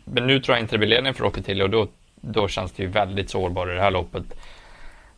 men 0.06 0.28
nu 0.28 0.40
tror 0.40 0.58
jag 0.58 0.64
inte 0.64 0.74
det 0.74 0.80
blir 0.80 0.90
ledning 0.90 1.14
för 1.14 1.24
Rocket 1.24 1.46
till 1.46 1.62
och 1.62 1.70
då, 1.70 1.88
då 2.16 2.48
känns 2.48 2.72
det 2.72 2.84
ju 2.84 2.90
väldigt 2.90 3.30
sårbar 3.30 3.72
i 3.72 3.76
det 3.76 3.82
här 3.82 3.92
loppet. 3.92 4.24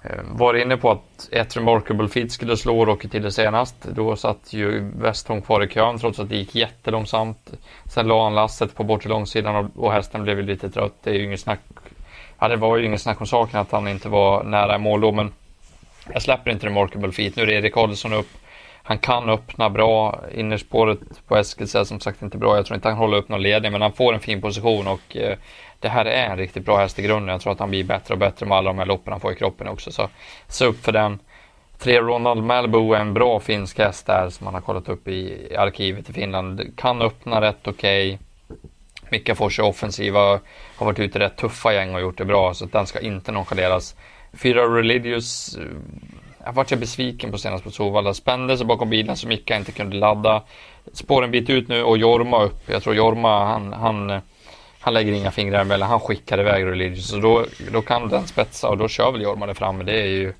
Eh, 0.02 0.22
var 0.24 0.54
inne 0.54 0.78
på 0.78 0.92
att 0.92 1.30
ett 1.32 1.58
Remarkable 1.58 2.08
Feet 2.08 2.32
skulle 2.32 2.58
slå 2.58 2.86
Rocky 2.86 3.08
till 3.08 3.22
det 3.22 3.32
senast. 3.32 3.76
Då 3.84 4.16
satt 4.16 4.54
ju 4.54 4.92
Westholm 4.96 5.42
kvar 5.42 5.64
i 5.64 5.68
kön 5.68 6.00
trots 6.00 6.20
att 6.20 6.30
det 6.30 6.36
gick 6.36 6.56
jättelångsamt. 6.56 7.52
Sen 7.86 8.08
la 8.08 8.24
han 8.24 8.36
lasset 8.36 8.76
på 8.76 8.84
bortre 8.84 9.10
långsidan 9.10 9.72
och, 9.76 9.94
hästen 9.94 10.24
blev 10.24 10.38
ju 10.38 10.46
lite 10.46 10.70
trött. 10.70 10.94
Det 11.04 11.10
är 11.10 11.14
ju 11.14 11.24
inget 11.24 11.40
snack. 11.40 11.60
Ja, 12.40 12.48
det 12.48 12.56
var 12.56 12.78
ju 12.78 12.86
inget 12.86 13.02
snack 13.02 13.22
om 13.22 13.28
saken 13.28 13.60
att 13.60 13.72
han 13.72 13.88
inte 13.88 14.10
var 14.10 14.44
nära 14.44 14.78
mål 14.78 15.02
då, 15.02 15.12
men 15.12 15.34
jag 16.14 16.22
släpper 16.22 16.52
inte 16.52 16.66
Remarkable 16.66 17.12
Feet. 17.12 17.36
Nu 17.36 17.44
är 17.44 17.48
det 17.48 17.54
Erik 17.54 17.78
Adelsson 17.78 18.14
upp. 18.14 18.30
Han 18.88 18.98
kan 18.98 19.30
öppna 19.30 19.70
bra. 19.70 20.20
Innerspåret 20.34 21.00
på 21.28 21.38
Eskils 21.38 21.76
är 21.76 21.84
som 21.84 22.00
sagt 22.00 22.22
inte 22.22 22.38
bra. 22.38 22.56
Jag 22.56 22.66
tror 22.66 22.76
inte 22.76 22.88
han 22.88 22.98
håller 22.98 23.18
upp 23.18 23.30
någon 23.30 23.42
ledning, 23.42 23.72
men 23.72 23.82
han 23.82 23.94
får 23.94 24.14
en 24.14 24.20
fin 24.20 24.42
position 24.42 24.88
och 24.88 25.18
eh, 25.18 25.38
det 25.80 25.90
här 25.90 26.06
är 26.06 26.30
en 26.30 26.38
riktigt 26.38 26.66
bra 26.66 26.78
häst 26.78 27.00
i 27.00 27.02
grunden. 27.02 27.32
Jag 27.32 27.42
tror 27.42 27.54
att 27.54 27.60
han 27.60 27.70
blir 27.70 27.84
bättre 27.84 28.14
och 28.14 28.20
bättre 28.20 28.46
med 28.46 28.58
alla 28.58 28.70
de 28.70 28.78
här 28.78 28.86
loppen 28.86 29.14
han 29.14 29.20
får 29.20 29.32
i 29.32 29.36
kroppen 29.36 29.68
också. 29.68 29.92
Så 29.92 30.10
se 30.48 30.66
upp 30.66 30.86
för 30.86 30.92
den. 30.92 31.20
Tre 31.78 32.02
Ronald 32.02 32.44
Malbo 32.44 32.94
är 32.94 33.00
en 33.00 33.14
bra 33.14 33.40
finsk 33.40 33.80
häst 33.80 34.06
där 34.06 34.30
som 34.30 34.46
man 34.46 34.54
har 34.54 34.62
kollat 34.62 34.90
upp 34.90 35.08
i 35.08 35.56
arkivet 35.58 36.10
i 36.10 36.14
Finland. 36.14 36.62
Kan 36.78 37.02
öppna 37.02 37.42
rätt 37.42 37.68
okej. 37.68 38.14
Okay. 38.14 38.18
Mika 39.10 39.36
Fors 39.36 39.60
är 39.60 39.64
offensiva, 39.64 40.20
har 40.76 40.86
varit 40.86 41.00
ute 41.00 41.18
i 41.18 41.22
rätt 41.22 41.38
tuffa 41.38 41.74
gäng 41.74 41.96
och 41.96 42.02
gjort 42.02 42.18
det 42.18 42.26
bra, 42.26 42.54
så 42.54 42.66
den 42.66 42.88
ska 42.88 43.00
inte 43.00 43.32
nonchaleras. 43.32 43.96
Fyra 44.34 44.62
Religious, 44.78 45.58
eh, 45.58 45.64
vart 46.52 46.72
jag 46.72 46.80
besviken 46.80 47.32
på 47.32 47.38
senast 47.38 47.64
på 47.64 47.72
Solvalla. 47.72 48.14
Spände 48.14 48.58
sig 48.58 48.66
bakom 48.66 48.90
bilen 48.90 49.18
så 49.18 49.28
Mika 49.28 49.58
inte 49.58 49.72
kunde 49.72 49.98
ladda. 49.98 50.44
Spåren 50.94 51.32
bit 51.32 51.50
ut 51.50 51.68
nu 51.68 51.84
och 51.84 51.98
Jorma 51.98 52.44
upp. 52.44 52.70
Jag 52.70 52.84
tror 52.84 52.96
Jorma, 52.96 53.46
han, 53.46 53.74
han 53.74 54.22
han 54.80 54.94
lägger 54.94 55.14
inga 55.14 55.32
fingrar 55.32 55.62
emellan, 55.62 55.90
han 55.90 56.00
skickar 56.00 56.40
iväg 56.40 56.66
Religious. 56.66 57.08
Så 57.08 57.18
då, 57.18 57.46
då 57.72 57.82
kan 57.82 58.10
den 58.10 58.28
spetsa 58.28 58.70
och 58.70 58.78
då 58.78 58.88
kör 58.88 59.12
väl 59.12 59.22
Jorma 59.22 59.46
det 59.46 59.54
fram. 59.54 59.86
Det 59.86 60.02
är 60.02 60.06
ju 60.06 60.34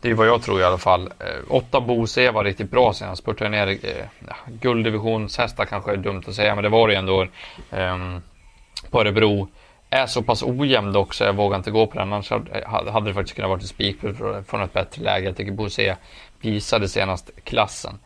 det 0.00 0.10
är 0.10 0.14
vad 0.14 0.26
jag 0.26 0.42
tror 0.42 0.60
i 0.60 0.64
alla 0.64 0.78
fall. 0.78 1.06
Eh, 1.06 1.44
åtta 1.48 1.80
Bose 1.80 2.30
var 2.30 2.44
riktigt 2.44 2.70
bra 2.70 2.92
senast. 2.92 3.22
Spurtade 3.22 3.50
ner 3.50 3.68
eh, 3.68 4.04
gulddivisionshästar 4.46 5.64
kanske 5.64 5.92
är 5.92 5.96
dumt 5.96 6.22
att 6.26 6.34
säga, 6.34 6.54
men 6.54 6.64
det 6.64 6.70
var 6.70 6.88
det 6.88 6.94
ändå 6.94 7.22
eh, 7.70 8.18
på 8.90 9.00
Örebro. 9.00 9.48
Är 9.96 10.06
så 10.06 10.22
pass 10.22 10.42
ojämn 10.42 10.96
också. 10.96 11.24
jag 11.24 11.32
vågar 11.32 11.56
inte 11.56 11.70
gå 11.70 11.86
på 11.86 11.98
den. 11.98 12.12
Annars 12.12 12.30
hade 12.66 13.08
det 13.10 13.14
faktiskt 13.14 13.36
kunnat 13.36 13.48
vara 13.48 13.58
ett 13.58 13.66
spik 13.66 13.96
från 14.46 14.62
ett 14.62 14.72
bättre 14.72 15.02
läge. 15.02 15.26
Jag 15.26 15.36
tycker 15.36 15.52
Bose 15.52 15.96
visade 16.40 16.88
senast 16.88 17.30
klassen. 17.44 17.98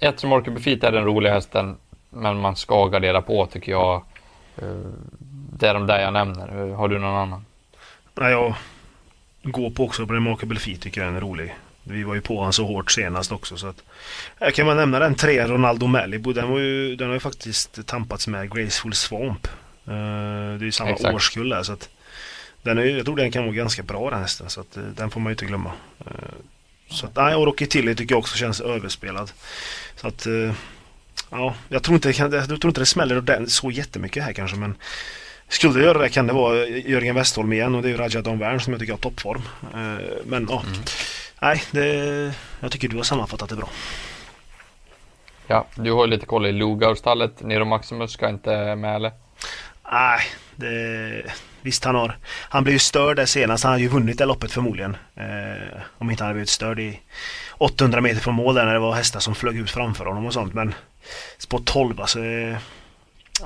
Ett 0.00 0.20
som 0.20 0.32
orkar 0.32 0.56
Feet 0.56 0.84
är 0.84 0.92
den 0.92 1.04
roliga 1.04 1.32
hästen, 1.32 1.76
men 2.10 2.40
man 2.40 2.56
ska 2.56 2.86
gardera 2.86 3.22
på 3.22 3.46
tycker 3.46 3.72
jag. 3.72 4.02
Eh, 4.56 4.90
det 5.58 5.68
är 5.68 5.74
de 5.74 5.86
där 5.86 6.00
jag 6.00 6.12
nämner. 6.12 6.74
Har 6.74 6.88
du 6.88 6.98
någon 6.98 7.16
annan? 7.16 7.44
Nej, 8.14 8.32
jag 8.32 8.54
går 9.42 9.70
på 9.70 9.84
också 9.84 10.06
på 10.06 10.12
Remarkable 10.12 10.58
Feet 10.58 10.80
tycker 10.80 11.04
jag 11.04 11.16
är 11.16 11.20
rolig. 11.20 11.54
Vi 11.82 12.02
var 12.02 12.14
ju 12.14 12.20
på 12.20 12.36
honom 12.36 12.52
så 12.52 12.66
hårt 12.66 12.90
senast 12.90 13.32
också 13.32 13.56
så 13.56 13.66
att 13.66 13.82
Jag 14.38 14.54
kan 14.54 14.66
man 14.66 14.76
nämna 14.76 14.98
den 14.98 15.14
tre 15.14 15.46
Ronaldo 15.46 15.86
Malibu. 15.86 16.32
Den, 16.32 16.50
var 16.50 16.58
ju, 16.58 16.96
den 16.96 17.06
har 17.06 17.14
ju 17.14 17.20
faktiskt 17.20 17.86
tampats 17.86 18.28
med 18.28 18.54
Graceful 18.54 18.94
Swamp. 18.94 19.48
Uh, 19.88 20.58
det 20.58 20.62
är 20.62 20.66
ju 20.66 20.72
samma 20.72 20.90
Exakt. 20.90 21.14
årskull 21.14 21.48
där 21.48 21.62
så 21.62 21.72
att 21.72 21.88
den 22.62 22.78
är, 22.78 22.84
Jag 22.84 23.04
tror 23.04 23.16
den 23.16 23.30
kan 23.30 23.44
vara 23.44 23.54
ganska 23.54 23.82
bra 23.82 24.10
den 24.10 24.20
hästen 24.20 24.50
så 24.50 24.60
att 24.60 24.76
uh, 24.76 24.84
den 24.96 25.10
får 25.10 25.20
man 25.20 25.30
ju 25.30 25.32
inte 25.34 25.44
glömma. 25.44 25.72
Uh, 26.06 26.12
så 26.90 27.06
att 27.06 27.16
nej, 27.16 27.34
och 27.34 27.46
Rocky 27.46 27.66
Tilly 27.66 27.94
tycker 27.94 28.14
jag 28.14 28.18
också 28.18 28.36
känns 28.36 28.60
överspelad. 28.60 29.30
Så 29.96 30.08
att 30.08 30.26
Ja, 31.30 31.54
jag 31.68 31.82
tror 31.82 31.94
inte, 31.94 32.08
jag 32.18 32.46
tror 32.46 32.66
inte 32.66 32.80
det 32.80 32.86
smäller 32.86 33.46
så 33.46 33.70
jättemycket 33.70 34.24
här 34.24 34.32
kanske 34.32 34.56
men 34.56 34.76
skulle 35.48 35.78
det 35.78 35.84
göra 35.84 35.98
det 35.98 36.08
kan 36.08 36.26
det 36.26 36.32
vara 36.32 36.66
Jörgen 36.66 37.14
Westholm 37.14 37.52
igen 37.52 37.74
och 37.74 37.82
det 37.82 37.90
är 37.90 37.96
Raja 37.96 38.22
Donvern 38.22 38.60
som 38.60 38.72
jag 38.72 38.80
tycker 38.80 38.92
har 38.92 39.00
toppform. 39.00 39.42
Eh, 39.62 40.04
men 40.24 40.46
ja, 40.50 40.62
mm. 40.66 40.80
nej, 41.40 41.62
det, 41.70 42.34
jag 42.60 42.72
tycker 42.72 42.88
du 42.88 42.96
har 42.96 43.04
sammanfattat 43.04 43.48
det 43.48 43.56
bra. 43.56 43.68
Ja, 45.46 45.66
du 45.74 45.92
har 45.92 46.06
lite 46.06 46.26
koll 46.26 46.46
i 46.46 46.52
Lugaurstallet. 46.52 47.40
Nero 47.42 47.64
Maximus 47.64 48.10
ska 48.10 48.28
inte 48.28 48.76
med 48.76 48.96
eller? 48.96 49.12
Nej, 49.92 50.20
det, 50.56 51.22
visst 51.62 51.84
han 51.84 51.94
har. 51.94 52.16
Han 52.24 52.64
blev 52.64 52.72
ju 52.72 52.78
störd 52.78 53.16
där 53.16 53.26
senast. 53.26 53.64
Han 53.64 53.72
hade 53.72 53.82
ju 53.82 53.88
vunnit 53.88 54.18
det 54.18 54.24
loppet 54.24 54.52
förmodligen. 54.52 54.96
Eh, 55.16 55.80
om 55.98 56.10
inte 56.10 56.22
han 56.22 56.28
hade 56.28 56.34
blivit 56.34 56.48
störd 56.48 56.80
i 56.80 57.00
800 57.58 58.00
meter 58.00 58.20
från 58.20 58.34
mål 58.34 58.54
där 58.54 58.64
när 58.64 58.72
det 58.72 58.78
var 58.78 58.94
hästar 58.94 59.20
som 59.20 59.34
flög 59.34 59.56
ut 59.56 59.70
framför 59.70 60.04
honom 60.04 60.26
och 60.26 60.32
sånt. 60.32 60.54
Men 60.54 60.74
spår 61.38 61.62
12 61.64 62.00
alltså. 62.00 62.18
Eh, 62.18 62.56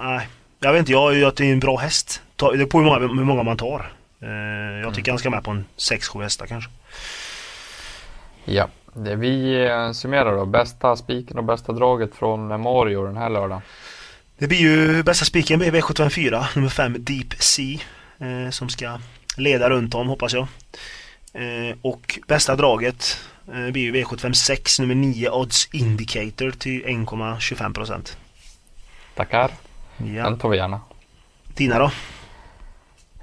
nej, 0.00 0.28
jag 0.60 0.72
vet 0.72 0.78
inte. 0.78 0.92
Jag 0.92 1.18
är 1.18 1.26
att 1.26 1.36
det 1.36 1.44
är 1.44 1.52
en 1.52 1.60
bra 1.60 1.76
häst. 1.76 2.22
Det 2.36 2.44
beror 2.44 2.66
på 2.66 2.78
hur 2.78 2.84
många, 2.84 2.98
hur 2.98 3.24
många 3.24 3.42
man 3.42 3.56
tar. 3.56 3.92
Eh, 4.20 4.28
jag 4.80 4.94
tycker 4.94 5.10
mm. 5.10 5.12
han 5.12 5.18
ska 5.18 5.30
med 5.30 5.44
på 5.44 5.50
en 5.50 5.64
6-7 5.76 6.22
hästar 6.22 6.46
kanske. 6.46 6.70
Ja, 8.44 8.68
det 8.94 9.16
vi 9.16 9.64
eh, 9.66 9.92
summerar 9.92 10.36
då. 10.36 10.46
Bästa 10.46 10.96
spiken 10.96 11.38
och 11.38 11.44
bästa 11.44 11.72
draget 11.72 12.14
från 12.14 12.60
Mario 12.60 13.04
den 13.04 13.16
här 13.16 13.30
lördagen. 13.30 13.62
Det 14.42 14.48
blir 14.48 14.58
ju 14.58 15.02
bästa 15.02 15.24
spiken 15.24 15.58
blir 15.58 15.70
V754, 15.70 16.46
nummer 16.54 16.68
5 16.68 16.96
Deep 16.98 17.42
Sea. 17.42 17.78
Eh, 18.18 18.50
som 18.50 18.68
ska 18.68 18.98
leda 19.36 19.70
runt 19.70 19.94
om 19.94 20.08
hoppas 20.08 20.32
jag. 20.32 20.46
Eh, 21.32 21.76
och 21.82 22.18
bästa 22.26 22.56
draget 22.56 23.20
eh, 23.48 23.70
blir 23.70 23.82
ju 23.82 23.92
V756 23.92 24.80
nummer 24.80 24.94
9 24.94 25.30
Odds 25.30 25.68
Indicator 25.72 26.50
till 26.50 26.84
1,25%. 26.84 28.16
Tackar. 29.14 29.50
Ja. 29.96 30.24
Den 30.24 30.38
tar 30.38 30.48
vi 30.48 30.56
gärna. 30.56 30.80
Dina 31.54 31.78
då? 31.78 31.90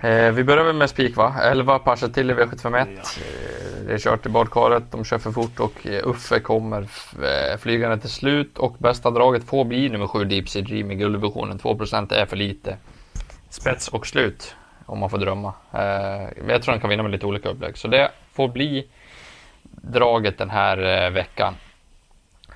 Eh, 0.02 0.32
vi 0.32 0.44
börjar 0.44 0.64
väl 0.64 0.76
med 0.76 0.90
spik 0.90 1.16
va? 1.16 1.36
11 1.44 1.80
passar 1.80 2.08
till 2.10 2.32
i 2.32 2.34
V751. 2.34 2.88
Ja. 2.96 3.02
Eh, 3.02 3.86
det 3.86 3.94
är 3.94 3.98
kört 3.98 4.26
i 4.26 4.30
badkaret, 4.30 4.84
de 4.92 5.06
kör 5.06 5.18
för 5.18 5.32
fort 5.32 5.60
och 5.60 5.88
eh, 5.88 6.08
Uffe 6.08 6.40
kommer 6.40 6.82
eh, 6.82 7.58
flygande 7.60 7.98
till 7.98 8.10
slut 8.10 8.58
och 8.58 8.76
bästa 8.78 9.12
draget 9.12 9.44
får 9.44 9.66
bli 9.66 9.90
nummer 9.90 10.08
7 10.08 10.26
Deep 10.26 10.50
Sea 10.50 10.62
Dream 10.62 10.92
i 10.92 10.96
gulddivisionen. 10.96 11.60
2% 11.60 12.14
är 12.14 12.26
för 12.26 12.36
lite. 12.36 12.78
Spets 13.50 13.88
och 13.88 14.08
slut 14.08 14.56
om 14.86 15.00
man 15.00 15.10
får 15.10 15.18
drömma. 15.18 15.54
Eh, 15.74 16.48
jag 16.48 16.62
tror 16.62 16.72
han 16.72 16.82
kan 16.82 16.90
vinna 16.90 17.04
med 17.04 17.12
lite 17.12 17.26
olika 17.26 17.50
upplägg. 17.50 17.78
Så 17.78 17.88
det 17.88 18.12
får 18.34 18.48
bli 18.48 18.88
draget 19.82 20.38
den 20.38 20.50
här 20.50 21.06
eh, 21.06 21.10
veckan. 21.12 21.54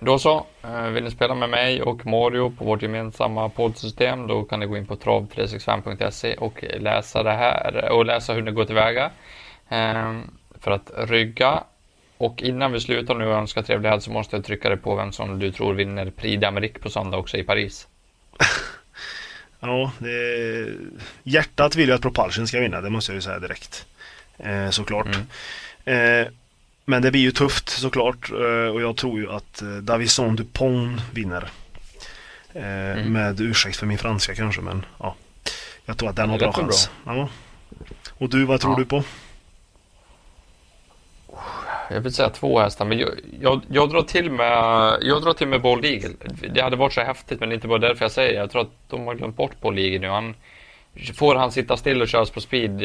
Då 0.06 0.20
så, 0.20 0.46
eh, 0.64 0.88
vill 0.88 1.04
ni 1.04 1.12
spela 1.12 1.36
med 1.36 1.50
mig 1.50 1.82
och 1.82 2.06
Mario 2.06 2.50
på 2.58 2.66
vårt 2.66 2.82
gemensamma 2.82 3.50
poddsystem 3.50 4.28
då 4.28 4.44
kan 4.44 4.60
ni 4.60 4.66
gå 4.66 4.78
in 4.78 4.86
på 4.86 4.96
trav365.se 4.96 6.34
och 6.34 6.64
läsa 6.80 7.24
det 7.24 7.32
här 7.32 7.92
och 7.92 8.06
läsa 8.06 8.34
hur 8.34 8.42
ni 8.42 8.52
går 8.52 8.66
tillväga 8.66 9.12
ehm, 9.70 10.22
för 10.60 10.72
att 10.72 10.92
rygga. 10.98 11.64
Och 12.18 12.42
innan 12.42 12.72
vi 12.72 12.80
slutar 12.80 13.16
nu 13.16 13.28
och 13.28 13.34
önskar 13.34 13.62
trevlig 13.62 13.90
helg 13.90 14.02
så 14.02 14.12
måste 14.12 14.36
jag 14.36 14.46
trycka 14.46 14.70
dig 14.70 14.78
på 14.78 14.96
vem 14.96 15.12
som 15.12 15.40
du 15.40 15.52
tror 15.52 15.74
vinner 15.74 16.10
Prix 16.10 16.44
d'Amérique 16.44 16.80
på 16.80 16.90
söndag 16.90 17.18
också 17.18 17.38
i 17.38 17.44
Paris. 17.44 17.88
ja, 19.60 19.92
det... 20.00 20.68
hjärtat 21.24 21.76
vill 21.76 21.90
ju 21.90 21.96
att 21.96 22.02
Propulsion 22.02 22.48
ska 22.48 22.60
vinna, 22.60 22.82
det 22.82 22.90
måste 22.90 23.12
jag 23.12 23.16
ju 23.16 23.22
säga 23.22 23.40
direkt. 23.40 23.86
Eh, 24.38 24.70
såklart. 24.70 25.08
Mm. 25.86 26.34
Men 26.86 27.02
det 27.02 27.12
blir 27.12 27.22
ju 27.22 27.32
tufft 27.32 27.70
såklart 27.70 28.32
eh, 28.32 28.74
och 28.74 28.82
jag 28.82 28.98
tror 28.98 29.20
ju 29.20 29.32
att 29.32 29.62
eh, 29.62 29.68
Davison 29.68 30.36
Dupont 30.36 31.02
vinner. 31.14 31.50
Eh, 32.54 32.92
mm. 32.92 33.14
Med 33.14 33.42
ursäkt 33.42 33.78
för 33.78 33.86
min 33.86 33.98
franska 33.98 34.36
kanske 34.36 34.62
men 34.62 34.86
ja. 35.00 35.16
Jag 35.86 35.98
tror 35.98 36.10
att 36.10 36.16
den 36.16 36.30
har 36.30 36.38
bra 36.38 36.54
chans. 36.54 36.90
Bra. 37.04 37.16
Ja. 37.16 37.30
Och 38.18 38.30
du, 38.30 38.46
vad 38.46 38.62
tror 38.62 38.74
ja. 38.74 38.80
du 38.80 38.86
på? 38.86 39.04
Jag 41.90 42.02
vill 42.02 42.14
säga 42.14 42.30
två 42.30 42.60
hästar, 42.60 42.86
men 42.86 43.00
jag, 43.00 43.10
jag, 43.42 43.62
jag, 43.70 43.90
drar 43.90 44.02
till 44.02 44.32
med 44.32 44.98
Jag 45.02 45.24
drar 45.24 45.34
till 45.34 45.48
med 45.48 45.62
Bold 45.62 45.86
Eagle. 45.86 46.10
Det 46.54 46.62
hade 46.62 46.76
varit 46.76 46.94
så 46.94 47.02
häftigt, 47.02 47.40
men 47.40 47.52
inte 47.52 47.68
bara 47.68 47.80
därför 47.80 48.06
jag 48.06 48.12
säger 48.12 48.40
Jag 48.40 48.52
tror 48.52 48.62
att 48.62 48.90
de 48.90 49.08
har 49.08 49.16
glömt 49.16 49.36
bort 49.36 49.62
Bold 49.62 49.80
Eagle 49.80 50.00
nu. 50.00 50.08
Han, 50.08 50.36
får 51.16 51.36
han 51.36 51.52
sitta 51.52 51.78
still 51.78 52.02
och 52.02 52.08
köras 52.08 52.30
på 52.30 52.42
speed, 52.42 52.80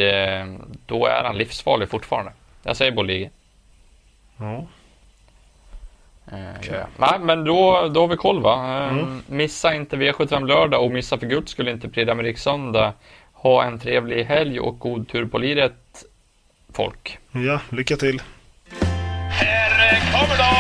då 0.87 1.07
är 1.07 1.25
han 1.25 1.39
livsfarlig 1.39 1.89
fortfarande. 1.89 2.33
Jag 2.63 2.77
säger 2.77 2.93
Bold 2.93 3.11
Eagle. 3.11 3.31
Ja. 4.39 4.67
Eh, 6.33 6.71
ja. 6.71 6.87
Nej, 6.97 7.19
men 7.21 7.45
då, 7.45 7.89
då 7.95 8.01
har 8.01 8.09
vi 8.09 8.17
koll 8.17 8.43
va. 8.43 8.85
Eh, 8.85 8.93
mm. 8.93 9.23
Missa 9.27 9.75
inte 9.75 9.97
V75 9.97 10.47
lördag 10.47 10.85
och 10.85 10.91
missa 10.91 11.19
för 11.19 11.27
guds 11.27 11.53
skull 11.53 11.69
inte 11.69 11.89
Prix 11.89 12.11
d'Amérique 12.11 12.37
söndag. 12.37 12.93
Ha 13.33 13.65
en 13.65 13.79
trevlig 13.79 14.25
helg 14.25 14.61
och 14.61 14.79
god 14.79 15.09
tur 15.09 15.27
på 15.27 15.39
liret 15.39 16.05
folk. 16.73 17.19
Ja, 17.33 17.61
lycka 17.69 17.97
till. 17.97 18.23
Här 19.31 20.13
kommer 20.13 20.39
de! 20.39 20.58